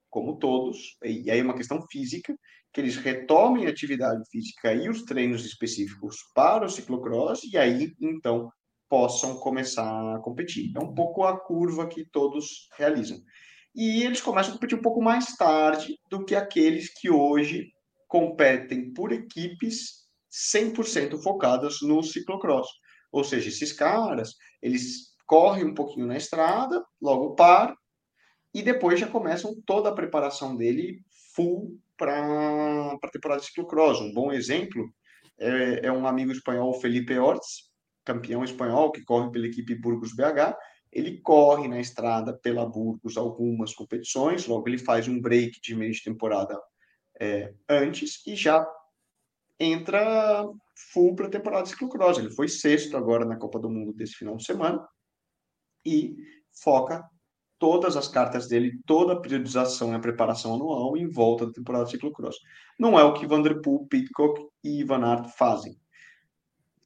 como 0.10 0.38
todos, 0.38 0.98
e, 1.04 1.30
aí 1.30 1.40
é 1.40 1.44
uma 1.44 1.56
questão 1.56 1.82
física, 1.92 2.36
que 2.72 2.82
eles 2.82 2.98
retomem 2.98 3.68
a 3.68 3.70
atividade 3.70 4.24
física 4.32 4.74
e 4.74 4.90
os 4.90 5.04
treinos 5.04 5.46
específicos 5.46 6.18
para 6.34 6.66
o 6.66 6.70
ciclocross, 6.70 7.44
e 7.44 7.58
aí, 7.58 7.94
então, 8.02 8.52
possam 8.90 9.38
começar 9.38 10.16
a 10.16 10.20
competir. 10.20 10.72
É 10.76 10.80
um 10.80 10.94
pouco 10.94 11.24
a 11.24 11.40
curva 11.40 11.88
que 11.88 12.06
todos 12.06 12.68
realizam. 12.78 13.20
E 13.76 14.04
eles 14.04 14.22
começam 14.22 14.52
a 14.52 14.54
competir 14.54 14.78
um 14.78 14.84
pouco 14.84 15.02
mais 15.02 15.36
tarde 15.36 15.98
do 16.10 16.24
que 16.24 16.36
aqueles 16.36 16.94
que 16.94 17.10
hoje 17.10 17.72
competem 18.08 18.94
por 18.94 19.12
equipes 19.12 20.03
100% 20.34 21.22
focadas 21.22 21.82
no 21.82 22.02
ciclocross. 22.02 22.68
Ou 23.12 23.24
seja, 23.24 23.50
esses 23.50 23.72
caras, 23.72 24.34
eles 24.62 25.14
correm 25.28 25.66
um 25.66 25.74
pouquinho 25.74 26.08
na 26.08 26.18
estrada, 26.18 26.84
logo 27.00 27.36
param, 27.36 27.76
e 28.54 28.64
depois 28.64 29.00
já 29.00 29.08
começam 29.08 29.56
toda 29.66 29.90
a 29.90 29.94
preparação 29.94 30.56
dele 30.56 31.00
full 31.36 31.80
para 31.98 32.98
a 33.02 33.08
temporada 33.10 33.42
de 33.42 33.48
ciclocross. 33.48 34.02
Um 34.02 34.14
bom 34.14 34.32
exemplo 34.32 34.92
é, 35.40 35.88
é, 35.88 35.92
um 35.92 36.08
amigo 36.08 36.32
espanhol, 36.32 36.74
Felipe 36.80 37.18
Ortiz, 37.18 37.72
campeão 38.04 38.44
espanhol, 38.44 38.92
que 38.92 39.04
corre 39.04 39.32
pela 39.32 39.48
equipe 39.48 39.76
Burgos 39.76 40.16
BH. 40.16 40.56
Ele 40.92 41.20
corre 41.22 41.68
na 41.68 41.80
estrada 41.80 42.38
pela 42.38 42.66
Burgos 42.66 43.18
algumas 43.18 43.74
competições, 43.74 44.46
logo 44.46 44.68
ele 44.68 44.78
faz 44.78 45.08
um 45.08 45.20
break 45.20 45.60
de 45.62 45.76
meio 45.76 45.92
de 45.92 46.04
temporada 46.04 46.60
é, 47.20 47.54
antes 47.68 48.26
e 48.28 48.36
já 48.36 48.66
entra 49.60 50.46
full 50.92 51.16
para 51.16 51.28
a 51.28 51.32
temporada 51.32 51.64
de 51.64 51.70
ciclocross. 51.70 52.18
Ele 52.18 52.32
foi 52.32 52.48
sexto 52.48 52.98
agora 52.98 53.26
na 53.26 53.38
Copa 53.38 53.60
do 53.60 53.70
Mundo 53.70 53.94
desse 53.94 54.14
final 54.14 54.36
de 54.36 54.46
semana 54.46 54.86
e 55.86 56.16
foca 56.62 57.04
todas 57.60 57.96
as 57.96 58.08
cartas 58.08 58.48
dele, 58.48 58.80
toda 58.86 59.14
a 59.14 59.20
periodização 59.20 59.92
e 59.92 59.96
a 59.96 60.00
preparação 60.00 60.54
anual 60.54 60.98
em 60.98 61.10
volta 61.10 61.46
da 61.46 61.54
temporada 61.54 61.86
de 61.86 61.92
ciclocross. 61.92 62.36
Não 62.78 63.00
é 63.00 63.04
o 63.04 63.14
que 63.14 63.26
Vanderpool, 63.26 63.88
Pitcock 63.88 64.42
e 64.64 64.84
Van 64.84 65.06
Aert 65.06 65.30
fazem. 65.38 65.78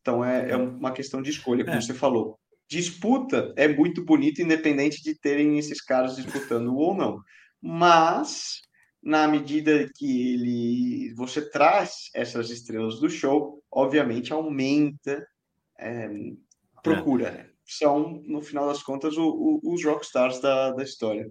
Então 0.01 0.23
é, 0.23 0.51
é 0.51 0.55
uma 0.55 0.91
questão 0.91 1.21
de 1.21 1.31
escolha, 1.31 1.65
como 1.65 1.77
é. 1.77 1.81
você 1.81 1.93
falou. 1.93 2.39
Disputa 2.69 3.53
é 3.55 3.67
muito 3.67 4.03
bonita, 4.03 4.41
independente 4.41 5.01
de 5.01 5.17
terem 5.17 5.57
esses 5.57 5.81
caras 5.81 6.15
disputando 6.15 6.75
ou 6.75 6.93
não. 6.93 7.21
Mas 7.61 8.61
na 9.07 9.25
medida 9.25 9.89
que 9.95 10.33
ele 10.33 11.13
você 11.13 11.49
traz 11.49 12.09
essas 12.13 12.49
estrelas 12.49 12.99
do 12.99 13.09
show, 13.09 13.63
obviamente 13.71 14.33
aumenta 14.33 15.25
é, 15.79 16.09
procura. 16.83 17.29
É. 17.29 17.49
São, 17.65 18.21
no 18.25 18.41
final 18.41 18.67
das 18.67 18.83
contas, 18.83 19.15
o, 19.17 19.61
o, 19.63 19.73
os 19.73 19.83
rockstars 19.83 20.41
da, 20.41 20.71
da 20.71 20.83
história. 20.83 21.29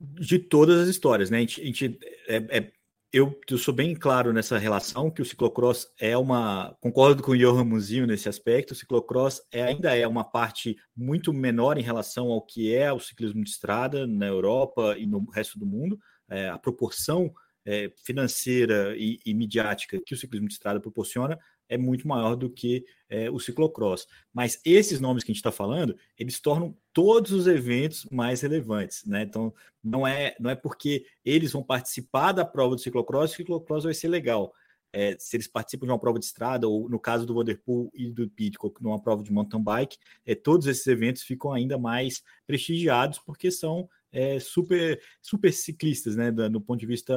De 0.00 0.38
todas 0.38 0.80
as 0.80 0.88
histórias, 0.88 1.28
né? 1.28 1.38
A 1.38 1.40
gente, 1.40 1.60
a 1.60 1.64
gente 1.64 1.98
é, 2.28 2.36
é, 2.58 2.72
eu, 3.12 3.38
eu, 3.48 3.58
sou 3.58 3.72
bem 3.72 3.94
claro 3.94 4.32
nessa 4.32 4.58
relação 4.58 5.10
que 5.10 5.22
o 5.22 5.24
ciclocross 5.24 5.86
é 5.98 6.16
uma. 6.16 6.76
Concordo 6.80 7.22
com 7.22 7.32
o 7.32 7.38
Johan 7.38 7.64
Muzinho 7.64 8.06
nesse 8.06 8.28
aspecto. 8.28 8.72
O 8.72 8.74
ciclocross 8.74 9.40
é, 9.50 9.62
ainda 9.62 9.96
é 9.96 10.06
uma 10.06 10.24
parte 10.24 10.76
muito 10.96 11.32
menor 11.32 11.78
em 11.78 11.82
relação 11.82 12.26
ao 12.26 12.42
que 12.44 12.74
é 12.74 12.92
o 12.92 13.00
ciclismo 13.00 13.42
de 13.42 13.50
estrada 13.50 14.06
na 14.06 14.26
Europa 14.26 14.96
e 14.98 15.06
no 15.06 15.24
resto 15.30 15.58
do 15.58 15.66
mundo. 15.66 15.98
É, 16.28 16.48
a 16.48 16.58
proporção 16.58 17.32
é, 17.64 17.90
financeira 18.04 18.94
e, 18.96 19.18
e, 19.24 19.34
midiática 19.34 20.00
que 20.04 20.14
o 20.14 20.16
ciclismo 20.16 20.48
de 20.48 20.54
estrada 20.54 20.80
proporciona 20.80 21.38
é 21.68 21.76
muito 21.76 22.06
maior 22.06 22.36
do 22.36 22.50
que 22.50 22.84
é, 23.08 23.30
o 23.30 23.38
ciclocross. 23.38 24.06
Mas 24.32 24.60
esses 24.64 25.00
nomes 25.00 25.22
que 25.22 25.30
a 25.30 25.34
gente 25.34 25.40
está 25.40 25.52
falando, 25.52 25.96
eles 26.18 26.40
tornam 26.40 26.76
todos 26.92 27.32
os 27.32 27.46
eventos 27.46 28.06
mais 28.10 28.40
relevantes, 28.40 29.04
né? 29.04 29.22
Então, 29.22 29.52
não 29.82 30.06
é, 30.06 30.34
não 30.40 30.50
é 30.50 30.54
porque 30.54 31.06
eles 31.24 31.52
vão 31.52 31.62
participar 31.62 32.32
da 32.32 32.44
prova 32.44 32.74
do 32.74 32.80
ciclocross 32.80 33.30
que 33.30 33.42
o 33.42 33.44
ciclocross 33.44 33.84
vai 33.84 33.94
ser 33.94 34.08
legal. 34.08 34.52
É, 34.92 35.14
se 35.18 35.36
eles 35.36 35.46
participam 35.46 35.86
de 35.86 35.92
uma 35.92 35.98
prova 35.98 36.18
de 36.18 36.24
estrada, 36.24 36.66
ou 36.66 36.88
no 36.88 36.98
caso 36.98 37.26
do 37.26 37.34
Vanderpool 37.34 37.90
e 37.94 38.10
do 38.10 38.30
Pitcock, 38.30 38.82
numa 38.82 39.00
prova 39.00 39.22
de 39.22 39.30
mountain 39.30 39.62
bike, 39.62 39.98
é, 40.24 40.34
todos 40.34 40.66
esses 40.66 40.86
eventos 40.86 41.22
ficam 41.22 41.52
ainda 41.52 41.76
mais 41.76 42.22
prestigiados 42.46 43.18
porque 43.18 43.50
são 43.50 43.88
é, 44.10 44.40
super, 44.40 44.98
super 45.20 45.52
ciclistas, 45.52 46.16
né? 46.16 46.30
Do, 46.30 46.48
do 46.48 46.60
ponto 46.60 46.80
de 46.80 46.86
vista 46.86 47.14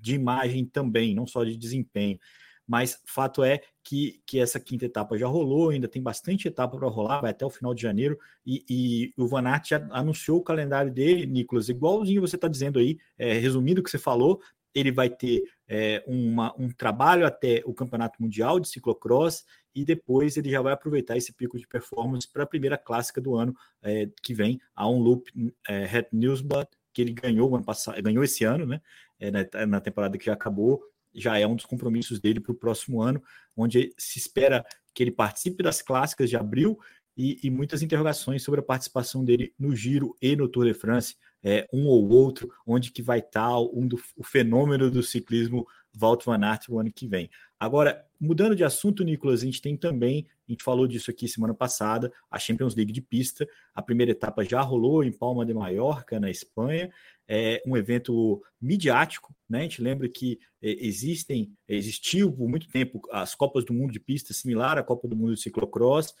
de 0.00 0.14
imagem 0.14 0.64
também, 0.64 1.14
não 1.14 1.26
só 1.26 1.44
de 1.44 1.56
desempenho 1.56 2.18
mas 2.66 3.00
fato 3.04 3.42
é 3.42 3.60
que, 3.82 4.20
que 4.24 4.38
essa 4.38 4.60
quinta 4.60 4.86
etapa 4.86 5.18
já 5.18 5.26
rolou, 5.26 5.70
ainda 5.70 5.88
tem 5.88 6.02
bastante 6.02 6.48
etapa 6.48 6.76
para 6.76 6.88
rolar, 6.88 7.20
vai 7.20 7.30
até 7.30 7.44
o 7.44 7.50
final 7.50 7.74
de 7.74 7.82
janeiro, 7.82 8.18
e, 8.46 8.64
e 8.68 9.12
o 9.16 9.26
Van 9.26 9.46
Aert 9.46 9.68
já 9.68 9.88
anunciou 9.90 10.38
o 10.38 10.42
calendário 10.42 10.92
dele, 10.92 11.26
Nicolas, 11.26 11.68
igualzinho 11.68 12.20
você 12.20 12.36
está 12.36 12.48
dizendo 12.48 12.78
aí, 12.78 12.98
é, 13.18 13.34
resumindo 13.34 13.80
o 13.80 13.84
que 13.84 13.90
você 13.90 13.98
falou, 13.98 14.40
ele 14.74 14.90
vai 14.90 15.10
ter 15.10 15.42
é, 15.68 16.02
uma, 16.06 16.54
um 16.58 16.70
trabalho 16.70 17.26
até 17.26 17.62
o 17.64 17.74
Campeonato 17.74 18.22
Mundial 18.22 18.58
de 18.58 18.68
Ciclocross 18.68 19.44
e 19.74 19.84
depois 19.84 20.36
ele 20.36 20.50
já 20.50 20.60
vai 20.60 20.72
aproveitar 20.72 21.16
esse 21.16 21.32
pico 21.32 21.58
de 21.58 21.66
performance 21.66 22.30
para 22.30 22.44
a 22.44 22.46
primeira 22.46 22.78
clássica 22.78 23.20
do 23.20 23.36
ano 23.36 23.54
é, 23.82 24.08
que 24.22 24.34
vem, 24.34 24.60
a 24.74 24.88
um 24.88 24.98
loop 24.98 25.30
é, 25.68 25.84
Het 25.84 26.08
Newsblad, 26.12 26.68
que 26.92 27.02
ele 27.02 27.12
ganhou 27.12 27.54
ano 27.54 27.64
passado, 27.64 28.00
ganhou 28.02 28.22
esse 28.22 28.44
ano, 28.44 28.66
né? 28.66 28.80
É, 29.18 29.30
na, 29.30 29.66
na 29.66 29.80
temporada 29.80 30.18
que 30.18 30.26
já 30.26 30.32
acabou, 30.32 30.82
já 31.14 31.38
é 31.38 31.46
um 31.46 31.56
dos 31.56 31.66
compromissos 31.66 32.20
dele 32.20 32.40
para 32.40 32.52
o 32.52 32.56
próximo 32.56 33.00
ano, 33.00 33.22
onde 33.56 33.92
se 33.98 34.18
espera 34.18 34.64
que 34.94 35.02
ele 35.02 35.10
participe 35.10 35.62
das 35.62 35.82
clássicas 35.82 36.28
de 36.28 36.36
abril 36.36 36.78
e, 37.16 37.38
e, 37.42 37.50
muitas 37.50 37.82
interrogações 37.82 38.42
sobre 38.42 38.60
a 38.60 38.62
participação 38.62 39.24
dele 39.24 39.52
no 39.58 39.74
Giro 39.76 40.16
e 40.20 40.34
no 40.34 40.48
Tour 40.48 40.64
de 40.64 40.74
France, 40.74 41.16
é, 41.42 41.68
um 41.72 41.86
ou 41.86 42.08
outro, 42.08 42.50
onde 42.66 42.90
que 42.90 43.02
vai 43.02 43.18
estar 43.18 43.58
um 43.58 43.86
do, 43.86 44.00
o 44.16 44.24
fenômeno 44.24 44.90
do 44.90 45.02
ciclismo 45.02 45.66
Walt 45.94 46.24
Van 46.24 46.42
Aert 46.42 46.68
o 46.68 46.78
ano 46.78 46.90
que 46.90 47.06
vem. 47.06 47.28
Agora, 47.60 48.04
mudando 48.18 48.56
de 48.56 48.64
assunto, 48.64 49.04
Nicolas, 49.04 49.42
a 49.42 49.44
gente 49.44 49.60
tem 49.60 49.76
também, 49.76 50.26
a 50.48 50.52
gente 50.52 50.64
falou 50.64 50.86
disso 50.86 51.10
aqui 51.10 51.28
semana 51.28 51.54
passada, 51.54 52.10
a 52.30 52.38
Champions 52.38 52.74
League 52.74 52.92
de 52.92 53.00
pista. 53.00 53.46
A 53.74 53.82
primeira 53.82 54.12
etapa 54.12 54.44
já 54.44 54.60
rolou 54.60 55.04
em 55.04 55.12
Palma 55.12 55.44
de 55.44 55.52
Mallorca, 55.52 56.18
na 56.18 56.30
Espanha, 56.30 56.90
é 57.34 57.62
um 57.66 57.78
evento 57.78 58.42
midiático, 58.60 59.34
né? 59.48 59.60
A 59.60 59.62
gente 59.62 59.80
lembra 59.80 60.06
que 60.06 60.38
é, 60.60 60.86
existem, 60.86 61.50
existiu 61.66 62.30
por 62.30 62.46
muito 62.46 62.68
tempo 62.68 63.00
as 63.10 63.34
Copas 63.34 63.64
do 63.64 63.72
Mundo 63.72 63.90
de 63.90 63.98
pista, 63.98 64.34
similar 64.34 64.76
à 64.76 64.82
Copa 64.82 65.08
do 65.08 65.16
Mundo 65.16 65.34
de 65.34 65.40
ciclocross, 65.40 66.14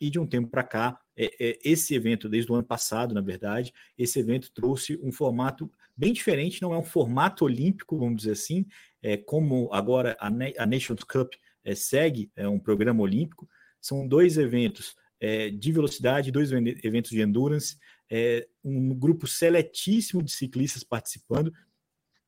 e 0.00 0.08
de 0.08 0.20
um 0.20 0.26
tempo 0.26 0.48
para 0.48 0.62
cá, 0.62 1.00
é, 1.16 1.30
é, 1.40 1.58
esse 1.64 1.96
evento, 1.96 2.28
desde 2.28 2.50
o 2.50 2.54
ano 2.54 2.64
passado, 2.64 3.12
na 3.12 3.20
verdade, 3.20 3.72
esse 3.98 4.20
evento 4.20 4.52
trouxe 4.52 4.98
um 5.02 5.10
formato 5.10 5.68
bem 5.96 6.12
diferente, 6.12 6.62
não 6.62 6.72
é 6.72 6.78
um 6.78 6.84
formato 6.84 7.44
olímpico, 7.44 7.98
vamos 7.98 8.18
dizer 8.18 8.32
assim, 8.32 8.64
é, 9.02 9.16
como 9.16 9.68
agora 9.72 10.16
a, 10.20 10.28
a 10.28 10.66
Nations 10.66 11.02
Cup 11.02 11.32
é, 11.64 11.74
segue 11.74 12.30
é 12.36 12.48
um 12.48 12.58
programa 12.58 13.02
olímpico, 13.02 13.48
são 13.80 14.06
dois 14.06 14.38
eventos 14.38 14.94
é, 15.20 15.50
de 15.50 15.72
velocidade, 15.72 16.30
dois 16.30 16.52
eventos 16.52 17.10
de 17.10 17.20
endurance, 17.20 17.76
é, 18.14 18.46
um 18.62 18.94
grupo 18.94 19.26
seletíssimo 19.26 20.22
de 20.22 20.30
ciclistas 20.30 20.84
participando. 20.84 21.50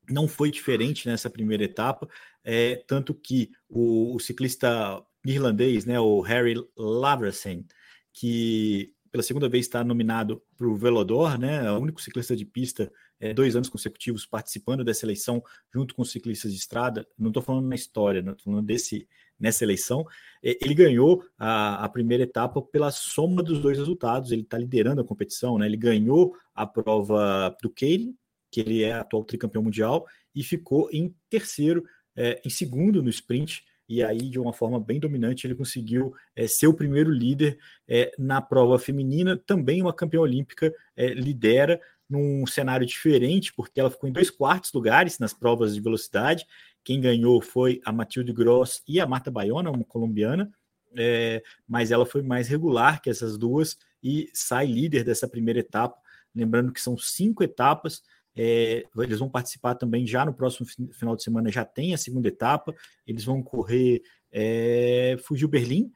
Não 0.09 0.27
foi 0.27 0.51
diferente 0.51 1.07
nessa 1.07 1.29
primeira 1.29 1.63
etapa, 1.63 2.09
é, 2.43 2.77
tanto 2.87 3.15
que 3.15 3.51
o, 3.69 4.15
o, 4.17 4.19
ciclista 4.19 5.05
irlandês, 5.27 5.85
né, 5.85 6.01
o 6.01 6.23
Harry 6.23 6.55
Laversen, 6.75 7.67
que 8.15 8.95
pela 9.13 9.23
segunda 9.23 9.49
vez 9.49 9.67
está 9.67 9.85
nominado 9.85 10.43
para 10.57 10.67
o 10.67 10.75
Velodor, 10.75 11.39
né, 11.39 11.71
o 11.71 11.79
único 11.79 12.01
ciclista 12.01 12.35
de 12.35 12.47
pista 12.47 12.91
é, 13.21 13.35
dois 13.35 13.55
anos 13.55 13.69
consecutivos 13.69 14.25
participando 14.25 14.85
dessa 14.85 15.05
eleição 15.05 15.43
junto 15.73 15.95
com 15.95 16.03
ciclistas 16.03 16.53
de 16.53 16.59
estrada. 16.59 17.07
Não 17.19 17.29
estou 17.29 17.43
falando 17.43 17.69
na 17.69 17.75
história, 17.75 18.21
estou 18.21 18.37
falando 18.39 18.65
desse 18.65 19.07
nessa 19.39 19.65
eleição. 19.65 20.05
Ele 20.43 20.75
ganhou 20.75 21.25
a, 21.39 21.85
a, 21.85 21.89
primeira 21.89 22.25
etapa 22.25 22.61
pela 22.61 22.91
soma 22.91 23.43
dos 23.43 23.61
dois 23.61 23.79
resultados. 23.79 24.31
Ele 24.31 24.43
está 24.43 24.59
liderando 24.59 25.01
a 25.01 25.05
competição, 25.05 25.59
né? 25.59 25.67
Ele 25.67 25.77
ganhou 25.77 26.35
a 26.55 26.67
prova 26.67 27.57
do 27.63 27.71
Keirin, 27.71 28.15
que 28.51 28.61
ele 28.61 28.83
é 28.83 28.93
atual 28.93 29.25
tricampeão 29.25 29.63
mundial, 29.63 30.07
e 30.35 30.43
ficou 30.43 30.89
em 30.93 31.15
terceiro, 31.31 31.85
é, 32.15 32.41
em 32.45 32.51
segundo 32.51 33.03
no 33.03 33.09
sprint. 33.09 33.65
E 33.89 34.03
aí, 34.03 34.31
de 34.31 34.39
uma 34.39 34.53
forma 34.53 34.81
bem 34.81 34.99
dominante, 34.99 35.47
ele 35.47 35.55
conseguiu 35.55 36.15
é, 36.35 36.47
ser 36.47 36.67
o 36.67 36.75
primeiro 36.75 37.11
líder 37.11 37.59
é, 37.89 38.13
na 38.19 38.41
prova 38.41 38.79
feminina. 38.79 39.37
Também 39.47 39.83
uma 39.83 39.93
campeã 39.93 40.21
olímpica 40.21 40.73
é, 40.97 41.09
lidera 41.09 41.81
num 42.09 42.47
cenário 42.47 42.87
diferente, 42.87 43.53
porque 43.55 43.81
ela 43.81 43.91
ficou 43.91 44.09
em 44.09 44.13
dois 44.13 44.31
quartos 44.31 44.73
lugares 44.73 45.19
nas 45.19 45.33
provas 45.33 45.75
de 45.75 45.81
velocidade 45.81 46.47
quem 46.85 47.01
ganhou 47.01 47.41
foi 47.41 47.81
a 47.85 47.93
Matilde 47.93 48.33
Gross 48.33 48.83
e 48.87 49.01
a 49.01 49.07
Marta 49.07 49.31
Baiona, 49.31 49.71
uma 49.71 49.85
colombiana, 49.85 50.53
é, 50.97 51.43
mas 51.67 51.91
ela 51.91 52.07
foi 52.07 52.23
mais 52.23 52.47
regular 52.47 53.01
que 53.01 53.11
essas 53.11 53.37
duas 53.37 53.77
e 54.03 54.29
sai 54.33 54.67
líder 54.67 55.03
dessa 55.03 55.27
primeira 55.27 55.61
etapa. 55.61 55.99
Lembrando 56.35 56.73
que 56.73 56.81
são 56.81 56.97
cinco 56.97 57.43
etapas, 57.43 58.03
é, 58.37 58.85
eles 58.99 59.19
vão 59.19 59.31
participar 59.31 59.77
também 59.77 60.07
já 60.07 60.25
no 60.25 60.35
próximo 60.35 60.67
final 60.93 61.17
de 61.17 61.23
semana, 61.23 61.51
já 61.51 61.65
tem 61.65 61.95
a 61.95 61.99
segunda 61.99 62.29
etapa. 62.29 62.75
Eles 63.07 63.25
vão 63.25 63.43
correr 63.43 64.03
é, 64.31 65.17
Fugiu 65.23 65.49
Berlim, 65.49 65.91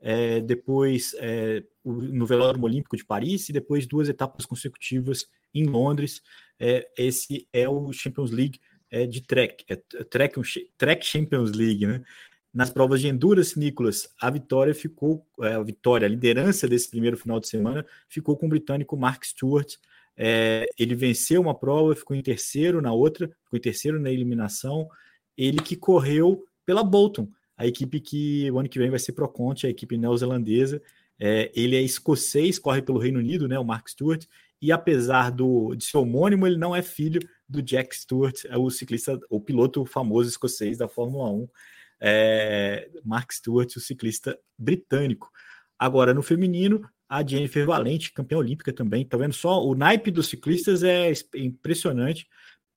é, 0.00 0.40
depois 0.40 1.14
é, 1.18 1.64
o, 1.82 1.92
no 1.92 2.26
Velódromo 2.26 2.66
Olímpico 2.66 2.96
de 2.96 3.04
Paris 3.04 3.48
e 3.48 3.52
depois 3.52 3.86
duas 3.86 4.08
etapas 4.08 4.44
consecutivas 4.44 5.26
em 5.54 5.64
Londres. 5.64 6.20
É, 6.58 6.86
esse 6.98 7.48
é 7.52 7.68
o 7.68 7.92
Champions 7.92 8.30
League 8.30 8.60
é 8.94 9.06
de 9.06 9.20
track, 9.20 9.64
é 9.68 9.76
track, 10.04 10.40
track 10.78 11.04
Champions 11.04 11.50
League, 11.50 11.84
né? 11.84 12.02
Nas 12.52 12.70
provas 12.70 13.00
de 13.00 13.08
endurance, 13.08 13.58
Nicolas, 13.58 14.08
a 14.20 14.30
vitória 14.30 14.72
ficou, 14.72 15.26
é, 15.40 15.54
a 15.54 15.62
vitória, 15.62 16.06
a 16.06 16.08
liderança 16.08 16.68
desse 16.68 16.88
primeiro 16.88 17.16
final 17.16 17.40
de 17.40 17.48
semana 17.48 17.84
ficou 18.08 18.36
com 18.36 18.46
o 18.46 18.48
britânico 18.48 18.96
Mark 18.96 19.24
Stewart. 19.24 19.74
É, 20.16 20.64
ele 20.78 20.94
venceu 20.94 21.40
uma 21.40 21.58
prova, 21.58 21.96
ficou 21.96 22.16
em 22.16 22.22
terceiro 22.22 22.80
na 22.80 22.92
outra, 22.92 23.26
ficou 23.42 23.58
em 23.58 23.60
terceiro 23.60 23.98
na 23.98 24.08
eliminação. 24.12 24.88
Ele 25.36 25.58
que 25.58 25.74
correu 25.74 26.44
pela 26.64 26.84
Bolton, 26.84 27.28
a 27.56 27.66
equipe 27.66 27.98
que 27.98 28.48
o 28.52 28.60
ano 28.60 28.68
que 28.68 28.78
vem 28.78 28.90
vai 28.90 29.00
ser 29.00 29.12
pro 29.12 29.28
Conte, 29.28 29.66
a 29.66 29.70
equipe 29.70 29.98
neozelandesa. 29.98 30.80
É, 31.18 31.50
ele 31.56 31.74
é 31.74 31.82
escocês, 31.82 32.60
corre 32.60 32.82
pelo 32.82 33.00
Reino 33.00 33.18
Unido, 33.18 33.48
né, 33.48 33.58
o 33.58 33.64
Mark 33.64 33.88
Stewart, 33.88 34.24
e 34.62 34.70
apesar 34.70 35.30
do, 35.30 35.74
de 35.74 35.84
ser 35.84 35.96
homônimo, 35.96 36.46
ele 36.46 36.56
não 36.56 36.74
é 36.74 36.82
filho 36.82 37.20
do 37.48 37.62
Jack 37.62 37.94
Stewart, 37.94 38.44
é 38.46 38.56
o 38.56 38.70
ciclista, 38.70 39.18
o 39.28 39.40
piloto 39.40 39.84
famoso 39.84 40.28
escocês 40.28 40.78
da 40.78 40.88
Fórmula 40.88 41.30
1, 41.30 41.48
é, 42.00 42.90
Mark 43.04 43.32
Stewart, 43.32 43.76
o 43.76 43.80
ciclista 43.80 44.38
britânico. 44.58 45.30
Agora, 45.78 46.14
no 46.14 46.22
feminino, 46.22 46.88
a 47.08 47.26
Jennifer 47.26 47.66
Valente, 47.66 48.12
campeã 48.12 48.38
olímpica 48.38 48.72
também, 48.72 49.04
tá 49.04 49.16
vendo 49.16 49.34
só? 49.34 49.64
O 49.64 49.74
naipe 49.74 50.10
dos 50.10 50.28
ciclistas 50.28 50.82
é 50.82 51.12
impressionante. 51.34 52.26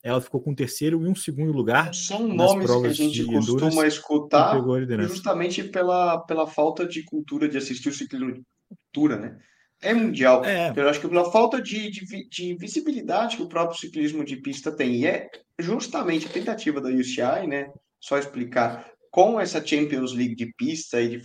Ela 0.04 0.22
ficou 0.22 0.40
com 0.40 0.54
terceiro 0.54 1.04
e 1.04 1.08
um 1.08 1.16
segundo 1.16 1.52
lugar. 1.52 1.94
São 1.94 2.28
nomes 2.28 2.70
que 2.70 2.88
a 2.88 2.94
gente 2.94 3.26
costuma 3.26 3.86
escutar 3.88 4.62
justamente 5.08 5.64
pela, 5.64 6.20
pela 6.20 6.48
falta 6.48 6.86
de 6.86 7.04
cultura 7.04 7.50
de 7.50 7.58
assistir 7.58 7.90
o 7.90 7.94
ciclismo 7.94 8.46
cultura, 8.68 9.18
né? 9.18 9.38
É 9.82 9.94
mundial. 9.94 10.44
É. 10.44 10.74
Eu 10.76 10.90
acho 10.90 11.00
que 11.00 11.08
pela 11.08 11.32
falta 11.32 11.62
de, 11.62 11.92
de, 11.92 12.28
de, 12.30 12.56
visibilidade 12.56 13.38
que 13.38 13.44
o 13.44 13.50
próprio 13.50 13.80
ciclismo 13.80 14.24
de 14.24 14.38
pista 14.38 14.72
tem. 14.72 14.96
E 14.96 15.06
é 15.06 15.30
justamente 15.60 16.26
a 16.26 16.32
tentativa 16.32 16.82
da 16.82 16.90
UCI, 16.90 17.48
né? 17.48 17.72
Só 18.00 18.18
explicar, 18.18 18.90
com 19.12 19.40
essa 19.40 19.64
Champions 19.66 20.14
League 20.14 20.36
de 20.36 20.52
pista 20.58 21.02
e 21.02 21.10
de 21.10 21.22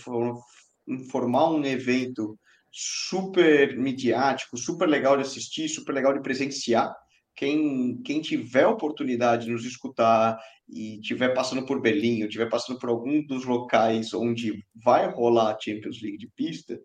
formar 1.10 1.50
um 1.50 1.64
evento 1.64 2.38
super 2.70 3.76
midiático, 3.76 4.56
super 4.56 4.88
legal 4.88 5.16
de 5.16 5.22
assistir, 5.22 5.68
super 5.68 5.92
legal 5.92 6.14
de 6.14 6.22
presenciar. 6.22 6.94
Quem, 7.34 8.00
quem 8.02 8.20
tiver 8.20 8.66
oportunidade 8.66 9.46
de 9.46 9.52
nos 9.52 9.64
escutar 9.64 10.38
e 10.68 11.00
tiver 11.00 11.30
passando 11.34 11.66
por 11.66 11.80
Berlim, 11.80 12.22
ou 12.22 12.28
tiver 12.28 12.48
passando 12.48 12.78
por 12.78 12.88
algum 12.88 13.24
dos 13.26 13.44
locais 13.44 14.12
onde 14.14 14.64
vai 14.82 15.10
rolar 15.10 15.54
a 15.54 15.58
Champions 15.58 16.00
League 16.02 16.18
de 16.18 16.28
pista, 16.34 16.78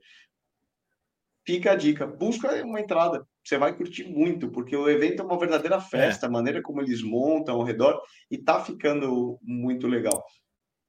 fica 1.47 1.71
a 1.71 1.75
dica, 1.75 2.05
busca 2.05 2.61
uma 2.65 2.81
entrada, 2.81 3.25
você 3.41 3.57
vai 3.57 3.73
curtir 3.73 4.03
muito, 4.03 4.51
porque 4.51 4.75
o 4.75 4.89
evento 4.89 5.21
é 5.21 5.25
uma 5.25 5.39
verdadeira 5.39 5.79
festa, 5.79 6.25
é. 6.25 6.27
a 6.27 6.31
maneira 6.31 6.61
como 6.61 6.81
eles 6.81 7.01
montam 7.01 7.55
ao 7.55 7.63
redor, 7.63 7.97
e 8.29 8.37
tá 8.37 8.61
ficando 8.61 9.39
muito 9.41 9.87
legal. 9.87 10.25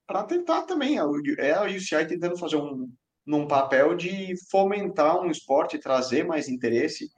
Para 0.05 0.25
tentar 0.25 0.62
também, 0.62 0.99
é 1.38 1.53
a 1.53 1.62
UCI 1.62 2.09
tentando 2.09 2.37
fazer 2.37 2.57
um 2.57 2.90
num 3.25 3.47
papel 3.47 3.94
de 3.94 4.35
fomentar 4.51 5.21
um 5.21 5.31
esporte, 5.31 5.79
trazer 5.79 6.25
mais 6.25 6.49
interesse, 6.49 7.11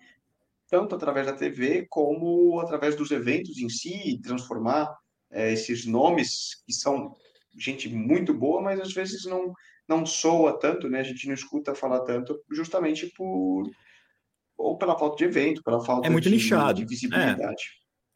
tanto 0.69 0.97
através 0.97 1.25
da 1.25 1.33
TV 1.33 1.87
como 1.89 2.59
através 2.59 2.97
dos 2.97 3.13
eventos 3.13 3.57
em 3.59 3.69
si, 3.69 4.21
transformar 4.21 4.93
é, 5.31 5.53
esses 5.53 5.87
nomes 5.87 6.65
que 6.67 6.73
são 6.73 7.15
gente 7.57 7.89
muito 7.89 8.35
boa, 8.35 8.61
mas 8.61 8.81
às 8.81 8.93
vezes 8.93 9.25
não 9.25 9.55
não 9.91 10.07
soa 10.07 10.57
tanto, 10.59 10.89
né? 10.89 11.01
A 11.01 11.03
gente 11.03 11.27
não 11.27 11.35
escuta 11.35 11.75
falar 11.75 12.01
tanto, 12.01 12.41
justamente 12.51 13.07
por 13.09 13.69
ou 14.57 14.79
pela 14.79 14.97
falta 14.97 15.17
de 15.17 15.25
evento, 15.25 15.63
pela 15.65 15.83
falta 15.85 16.07
é 16.07 16.11
muito 16.11 16.25
de, 16.25 16.31
nichado. 16.31 16.75
de 16.75 16.87
visibilidade. 16.87 17.65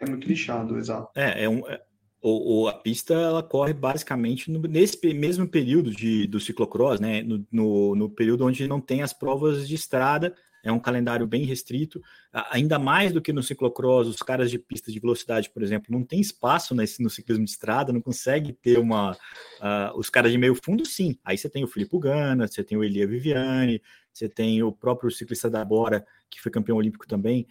É. 0.00 0.04
é. 0.04 0.08
muito 0.08 0.28
nichado, 0.28 0.78
exato. 0.78 1.10
É, 1.16 1.44
é 1.44 1.48
um, 1.48 1.66
é, 1.66 1.80
o, 2.22 2.68
a 2.68 2.74
pista 2.74 3.14
ela 3.14 3.42
corre 3.42 3.72
basicamente 3.72 4.50
no, 4.50 4.60
nesse 4.60 4.98
mesmo 5.14 5.48
período 5.48 5.90
de, 5.90 6.26
do 6.26 6.38
ciclocross, 6.38 7.00
né? 7.00 7.22
No, 7.22 7.44
no, 7.50 7.96
no, 7.96 8.10
período 8.10 8.46
onde 8.46 8.68
não 8.68 8.80
tem 8.80 9.02
as 9.02 9.12
provas 9.12 9.66
de 9.66 9.74
estrada, 9.74 10.34
é 10.64 10.72
um 10.72 10.80
calendário 10.80 11.26
bem 11.26 11.44
restrito, 11.44 12.02
ainda 12.50 12.78
mais 12.78 13.12
do 13.12 13.20
que 13.20 13.34
no 13.34 13.42
ciclocross, 13.42 14.08
os 14.08 14.22
caras 14.22 14.50
de 14.50 14.58
pista 14.58 14.90
de 14.90 14.98
velocidade, 14.98 15.50
por 15.50 15.62
exemplo, 15.62 15.92
não 15.92 16.02
tem 16.02 16.18
espaço 16.18 16.74
nesse, 16.74 17.02
no 17.02 17.10
ciclismo 17.10 17.44
de 17.44 17.50
estrada, 17.50 17.92
não 17.92 18.00
consegue 18.00 18.54
ter 18.54 18.78
uma. 18.78 19.12
Uh, 19.12 19.98
os 19.98 20.08
caras 20.08 20.32
de 20.32 20.38
meio 20.38 20.54
fundo, 20.54 20.86
sim. 20.86 21.18
Aí 21.22 21.36
você 21.36 21.50
tem 21.50 21.62
o 21.62 21.68
Filipe 21.68 21.98
Gana, 21.98 22.48
você 22.48 22.64
tem 22.64 22.78
o 22.78 22.82
Elia 22.82 23.06
Viviani, 23.06 23.80
você 24.10 24.26
tem 24.26 24.62
o 24.62 24.72
próprio 24.72 25.10
ciclista 25.10 25.50
da 25.50 25.62
Bora, 25.62 26.04
que 26.30 26.40
foi 26.40 26.50
campeão 26.50 26.78
olímpico 26.78 27.06
também, 27.06 27.46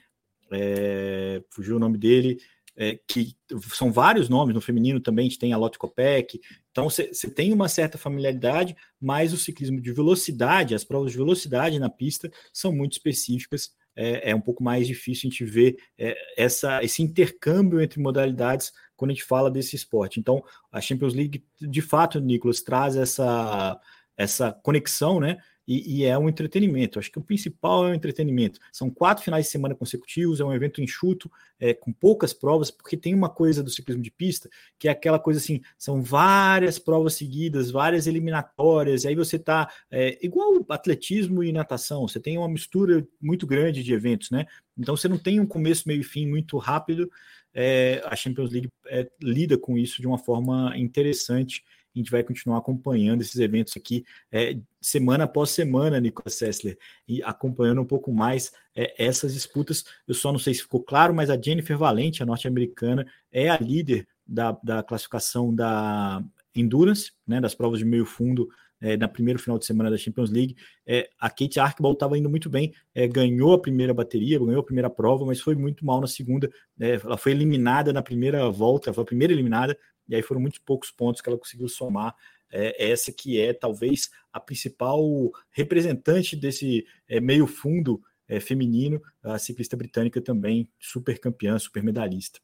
é, 0.52 1.44
fugiu 1.52 1.76
o 1.76 1.80
nome 1.80 1.98
dele. 1.98 2.40
É, 2.76 3.00
que 3.08 3.36
são 3.72 3.92
vários 3.92 4.28
nomes, 4.30 4.56
no 4.56 4.60
feminino 4.60 5.00
também 5.00 5.28
a 5.28 5.30
gente 5.30 5.38
tem 5.38 5.54
a 5.54 5.58
Lotte 5.58 5.78
Copec, 5.78 6.42
então 6.74 6.90
você 6.90 7.30
tem 7.30 7.54
uma 7.54 7.70
certa 7.70 8.00
familiaridade, 8.00 8.76
mas 9.00 9.32
o 9.32 9.38
ciclismo 9.38 9.80
de 9.80 9.94
velocidade, 9.94 10.74
as 10.74 10.84
provas 10.84 11.12
de 11.12 11.18
velocidade 11.20 11.78
na 11.78 11.88
pista 11.88 12.32
são 12.52 12.74
muito 12.74 12.94
específicas, 12.94 13.72
é, 13.96 14.32
é 14.32 14.36
um 14.36 14.42
pouco 14.42 14.64
mais 14.64 14.88
difícil 14.88 15.28
a 15.28 15.30
gente 15.30 15.46
ver 15.46 15.78
é, 16.00 16.18
essa, 16.36 16.84
esse 16.84 17.04
intercâmbio 17.04 17.80
entre 17.80 18.02
modalidades 18.02 18.74
quando 18.96 19.12
a 19.12 19.14
gente 19.14 19.24
fala 19.24 19.52
desse 19.52 19.76
esporte. 19.76 20.20
Então, 20.20 20.44
a 20.72 20.82
Champions 20.82 21.14
League, 21.14 21.46
de 21.62 21.82
fato, 21.82 22.20
Nicolas, 22.20 22.62
traz 22.62 22.96
essa, 22.96 23.80
essa 24.18 24.52
conexão, 24.52 25.20
né? 25.20 25.38
E, 25.68 26.00
e, 26.00 26.06
é 26.06 26.18
um 26.18 26.28
entretenimento. 26.28 27.00
Acho 27.00 27.12
que 27.12 27.20
o 27.20 27.24
principal 27.24 27.88
é 27.88 27.92
o 27.92 27.94
entretenimento. 27.94 28.60
São 28.72 28.90
quatro 28.90 29.24
finais 29.24 29.46
de 29.46 29.52
semana 29.52 29.74
consecutivos, 29.74 30.40
é 30.40 30.44
um 30.44 30.54
evento 30.54 30.82
enxuto, 30.82 31.32
é, 31.60 31.74
com 31.74 31.94
poucas 31.94 32.34
provas, 32.34 32.70
porque 32.70 32.98
tem 32.98 33.14
uma 33.14 33.30
coisa 33.30 33.64
do 33.64 33.70
ciclismo 33.70 34.04
de 34.04 34.12
pista 34.12 34.50
que 34.78 34.88
é 34.88 34.92
aquela 34.92 35.20
coisa 35.20 35.40
assim: 35.40 35.62
são 35.78 36.02
várias 36.02 36.78
provas 36.78 37.14
seguidas, 37.14 37.72
várias 37.72 38.08
eliminatórias, 38.08 39.04
e 39.04 39.08
aí 39.08 39.16
você 39.16 39.40
tá 39.40 39.72
é, 39.90 40.18
igual 40.22 40.66
atletismo 40.70 41.44
e 41.44 41.52
natação, 41.52 42.08
você 42.08 42.20
tem 42.20 42.38
uma 42.38 42.50
mistura 42.50 43.08
muito 43.22 43.48
grande 43.48 43.84
de 43.84 43.94
eventos, 43.94 44.30
né? 44.30 44.46
Então 44.78 44.96
você 44.98 45.08
não 45.08 45.18
tem 45.18 45.40
um 45.40 45.46
começo, 45.46 45.88
meio 45.88 46.02
e 46.02 46.04
fim 46.04 46.28
muito 46.28 46.58
rápido. 46.58 47.10
É, 47.54 48.02
a 48.06 48.16
Champions 48.16 48.52
League 48.52 48.70
é, 48.88 49.08
lida 49.22 49.58
com 49.58 49.78
isso 49.78 50.02
de 50.02 50.08
uma 50.08 50.18
forma 50.18 50.76
interessante 50.76 51.64
a 51.96 52.00
gente 52.00 52.12
vai 52.12 52.24
continuar 52.24 52.58
acompanhando 52.58 53.22
esses 53.22 53.40
eventos 53.40 53.76
aqui 53.78 54.06
é, 54.32 54.58
semana 54.82 55.26
após 55.26 55.52
semana, 55.52 56.00
Nicolas 56.00 56.36
Sessler, 56.36 56.78
e 57.08 57.22
acompanhando 57.24 57.82
um 57.82 57.86
pouco 57.86 58.12
mais 58.12 58.52
é, 58.76 58.94
essas 58.98 59.34
disputas. 59.34 59.84
Eu 60.08 60.14
só 60.14 60.32
não 60.32 60.40
sei 60.40 60.54
se 60.54 60.62
ficou 60.62 60.82
claro, 60.82 61.14
mas 61.14 61.30
a 61.30 61.40
Jennifer 61.40 61.78
Valente, 61.78 62.24
a 62.24 62.26
norte-americana, 62.26 63.06
é 63.32 63.50
a 63.50 63.58
líder 63.58 64.08
da, 64.26 64.58
da 64.64 64.84
classificação 64.84 65.54
da 65.54 66.24
Endurance, 66.56 67.12
né, 67.28 67.42
das 67.42 67.56
provas 67.56 67.80
de 67.80 67.86
meio 67.86 68.06
fundo 68.06 68.50
é, 68.84 68.98
na 68.98 69.08
primeiro 69.08 69.40
final 69.40 69.58
de 69.58 69.66
semana 69.66 69.90
da 69.90 69.98
Champions 69.98 70.30
League. 70.30 70.58
É, 70.86 71.10
a 71.18 71.30
Kate 71.30 71.60
Archibald 71.60 71.96
estava 71.96 72.18
indo 72.18 72.30
muito 72.30 72.50
bem, 72.50 72.74
é, 72.94 73.08
ganhou 73.08 73.54
a 73.54 73.60
primeira 73.60 73.94
bateria, 73.94 74.38
ganhou 74.38 74.60
a 74.60 74.64
primeira 74.64 74.90
prova, 74.90 75.26
mas 75.26 75.40
foi 75.40 75.56
muito 75.56 75.86
mal 75.86 76.02
na 76.02 76.08
segunda. 76.08 76.52
É, 76.78 76.96
ela 76.96 77.18
foi 77.18 77.32
eliminada 77.32 77.94
na 77.94 78.02
primeira 78.02 78.50
volta, 78.50 78.94
foi 78.94 79.04
a 79.04 79.08
primeira 79.08 79.32
eliminada, 79.32 79.78
e 80.08 80.16
aí 80.16 80.22
foram 80.22 80.42
muitos 80.42 80.60
poucos 80.60 80.92
pontos 80.92 81.22
que 81.22 81.30
ela 81.30 81.38
conseguiu 81.38 81.68
somar. 81.68 82.16
É, 82.52 82.92
essa 82.92 83.12
que 83.12 83.40
é 83.40 83.52
talvez 83.52 84.12
a 84.32 84.40
principal 84.40 85.02
representante 85.50 86.36
desse 86.36 86.86
é, 87.08 87.20
meio 87.20 87.48
fundo 87.48 88.02
é, 88.28 88.40
feminino, 88.40 89.02
a 89.24 89.40
ciclista 89.40 89.76
britânica 89.76 90.22
também, 90.22 90.70
super 90.80 91.20
campeã, 91.20 91.58
super 91.58 91.84
medalhista. 91.84 92.40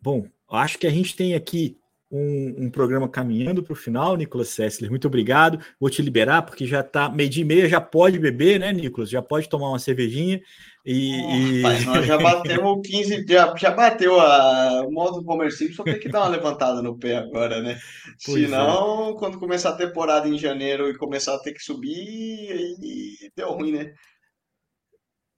Bom, 0.00 0.28
acho 0.48 0.78
que 0.78 0.86
a 0.86 0.90
gente 0.90 1.16
tem 1.16 1.34
aqui 1.34 1.78
um, 2.10 2.64
um, 2.64 2.70
programa 2.70 3.08
caminhando 3.08 3.62
para 3.62 3.72
o 3.72 3.76
final, 3.76 4.16
Nicolas 4.16 4.48
Sessler. 4.48 4.90
Muito 4.90 5.06
obrigado. 5.06 5.60
Vou 5.78 5.88
te 5.88 6.02
liberar, 6.02 6.42
porque 6.42 6.66
já 6.66 6.80
está 6.80 7.08
meio 7.08 7.30
dia 7.30 7.42
e 7.42 7.46
meia, 7.46 7.68
já 7.68 7.80
pode 7.80 8.18
beber, 8.18 8.58
né, 8.58 8.72
Nicolas? 8.72 9.08
Já 9.08 9.22
pode 9.22 9.48
tomar 9.48 9.68
uma 9.68 9.78
cervejinha. 9.78 10.40
E, 10.84 11.20
e... 11.20 11.62
Nós 11.62 12.06
já 12.06 12.18
batemos 12.18 12.80
15, 12.88 13.24
já, 13.28 13.54
já 13.56 13.70
bateu 13.70 14.18
a, 14.18 14.82
o 14.86 14.90
modo 14.90 15.22
comercial, 15.22 15.72
só 15.72 15.84
tem 15.84 16.00
que 16.00 16.08
dar 16.08 16.20
uma 16.20 16.28
levantada 16.28 16.82
no 16.82 16.98
pé 16.98 17.16
agora, 17.16 17.60
né? 17.62 17.78
Pois 18.24 18.42
Senão, 18.42 19.10
é. 19.10 19.18
quando 19.18 19.38
começar 19.38 19.70
a 19.70 19.76
temporada 19.76 20.26
em 20.26 20.38
janeiro 20.38 20.88
e 20.88 20.96
começar 20.96 21.34
a 21.34 21.38
ter 21.38 21.52
que 21.52 21.62
subir, 21.62 22.50
aí 22.50 23.30
deu 23.36 23.52
ruim, 23.52 23.72
né? 23.72 23.92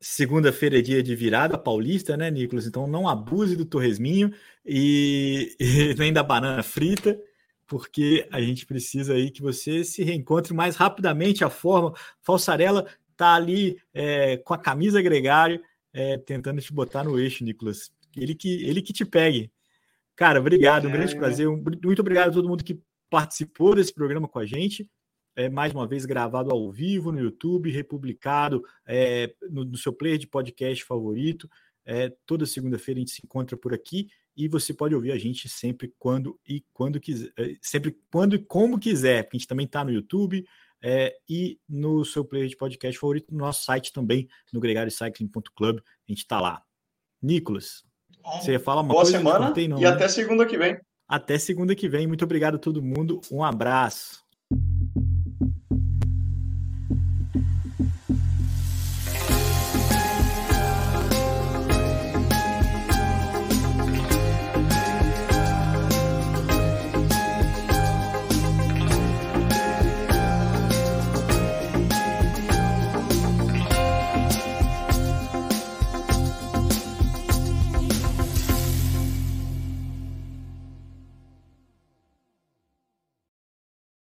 Segunda-feira 0.05 0.81
é 0.81 0.83
dia 0.83 1.01
de 1.01 1.15
virada 1.15 1.57
paulista, 1.57 2.17
né, 2.17 2.29
Nicolas? 2.29 2.67
Então 2.67 2.89
não 2.89 3.09
abuse 3.09 3.55
do 3.55 3.65
torresminho 3.65 4.33
e, 4.67 5.55
e 5.61 5.95
nem 5.97 6.13
da 6.13 6.25
banana 6.25 6.61
frita, 6.61 7.17
porque 7.69 8.27
a 8.33 8.41
gente 8.41 8.67
precisa 8.67 9.15
aí 9.15 9.31
que 9.31 9.41
você 9.41 9.85
se 9.85 10.03
reencontre 10.03 10.53
mais 10.53 10.75
rapidamente. 10.75 11.45
A 11.45 11.49
forma, 11.49 11.95
Falsarela 12.21 12.85
tá 13.17 13.35
ali 13.35 13.77
é, 13.95 14.39
com 14.39 14.53
a 14.53 14.59
camisa 14.59 15.01
gregário, 15.01 15.63
é, 15.93 16.19
tentando 16.19 16.61
te 16.61 16.73
botar 16.73 17.05
no 17.05 17.17
eixo, 17.17 17.45
Nicolas. 17.45 17.93
Ele 18.17 18.35
que, 18.35 18.65
ele 18.65 18.83
que 18.83 18.93
te 18.93 19.05
pegue. 19.05 19.53
Cara, 20.17 20.41
obrigado, 20.41 20.89
um 20.89 20.91
grande 20.91 21.15
prazer. 21.15 21.49
Muito 21.49 22.01
obrigado 22.01 22.31
a 22.31 22.33
todo 22.33 22.49
mundo 22.49 22.65
que 22.65 22.81
participou 23.09 23.77
desse 23.77 23.95
programa 23.95 24.27
com 24.27 24.41
a 24.41 24.47
gente 24.47 24.91
é, 25.35 25.49
mais 25.49 25.73
uma 25.73 25.87
vez 25.87 26.05
gravado 26.05 26.51
ao 26.51 26.71
vivo 26.71 27.13
no 27.13 27.21
YouTube, 27.21 27.71
republicado 27.71 28.63
é, 28.87 29.35
no, 29.51 29.65
no, 29.65 29.77
seu 29.77 29.93
player 29.93 30.19
de 30.19 30.27
podcast 30.27 30.85
favorito. 30.85 31.49
É, 31.85 32.13
toda 32.27 32.47
segunda-feira 32.47 32.99
a 32.99 33.03
gente 33.03 33.13
se 33.13 33.23
encontra 33.25 33.57
por 33.57 33.75
aqui 33.75 34.09
e 34.37 34.49
você 34.49 34.73
pode 34.73 34.95
ouvir 34.95 35.13
a 35.13 35.19
gente 35.19 35.49
sempre 35.49 35.93
quando 35.99 36.39
e 36.49 36.65
quando 36.73 37.01
quiser, 37.01 37.33
é, 37.37 37.57
sempre 37.61 37.97
quando 38.11 38.37
e 38.37 38.39
como 38.39 38.79
quiser, 38.79 39.25
porque 39.25 39.37
a 39.37 39.39
gente 39.39 39.49
também 39.49 39.67
está 39.67 39.85
no 39.85 39.91
YouTube 39.91 40.45
é, 40.83 41.17
e 41.29 41.59
no 41.69 42.05
seu 42.05 42.25
player 42.25 42.49
de 42.49 42.57
podcast 42.57 42.99
favorito, 42.99 43.33
no 43.33 43.39
nosso 43.39 43.65
site 43.65 43.93
também, 43.93 44.29
no 44.53 44.61
gregariocycling.club, 44.61 45.79
a 45.79 46.13
gente 46.13 46.19
está 46.19 46.41
lá. 46.41 46.63
Nicolas, 47.21 47.85
você 48.41 48.59
fala 48.59 48.81
uma 48.81 48.89
Boa 48.89 49.03
coisa? 49.03 49.19
semana 49.19 49.47
contei, 49.49 49.69
não, 49.69 49.79
e 49.79 49.83
né? 49.83 49.89
até 49.89 50.09
segunda 50.09 50.47
que 50.47 50.59
vem. 50.59 50.79
Até 51.09 51.39
segunda 51.39 51.75
que 51.75 51.89
vem. 51.89 52.07
Muito 52.07 52.25
obrigado 52.25 52.57
a 52.57 52.59
todo 52.59 52.83
mundo. 52.83 53.21
Um 53.31 53.45
abraço. 53.45 54.22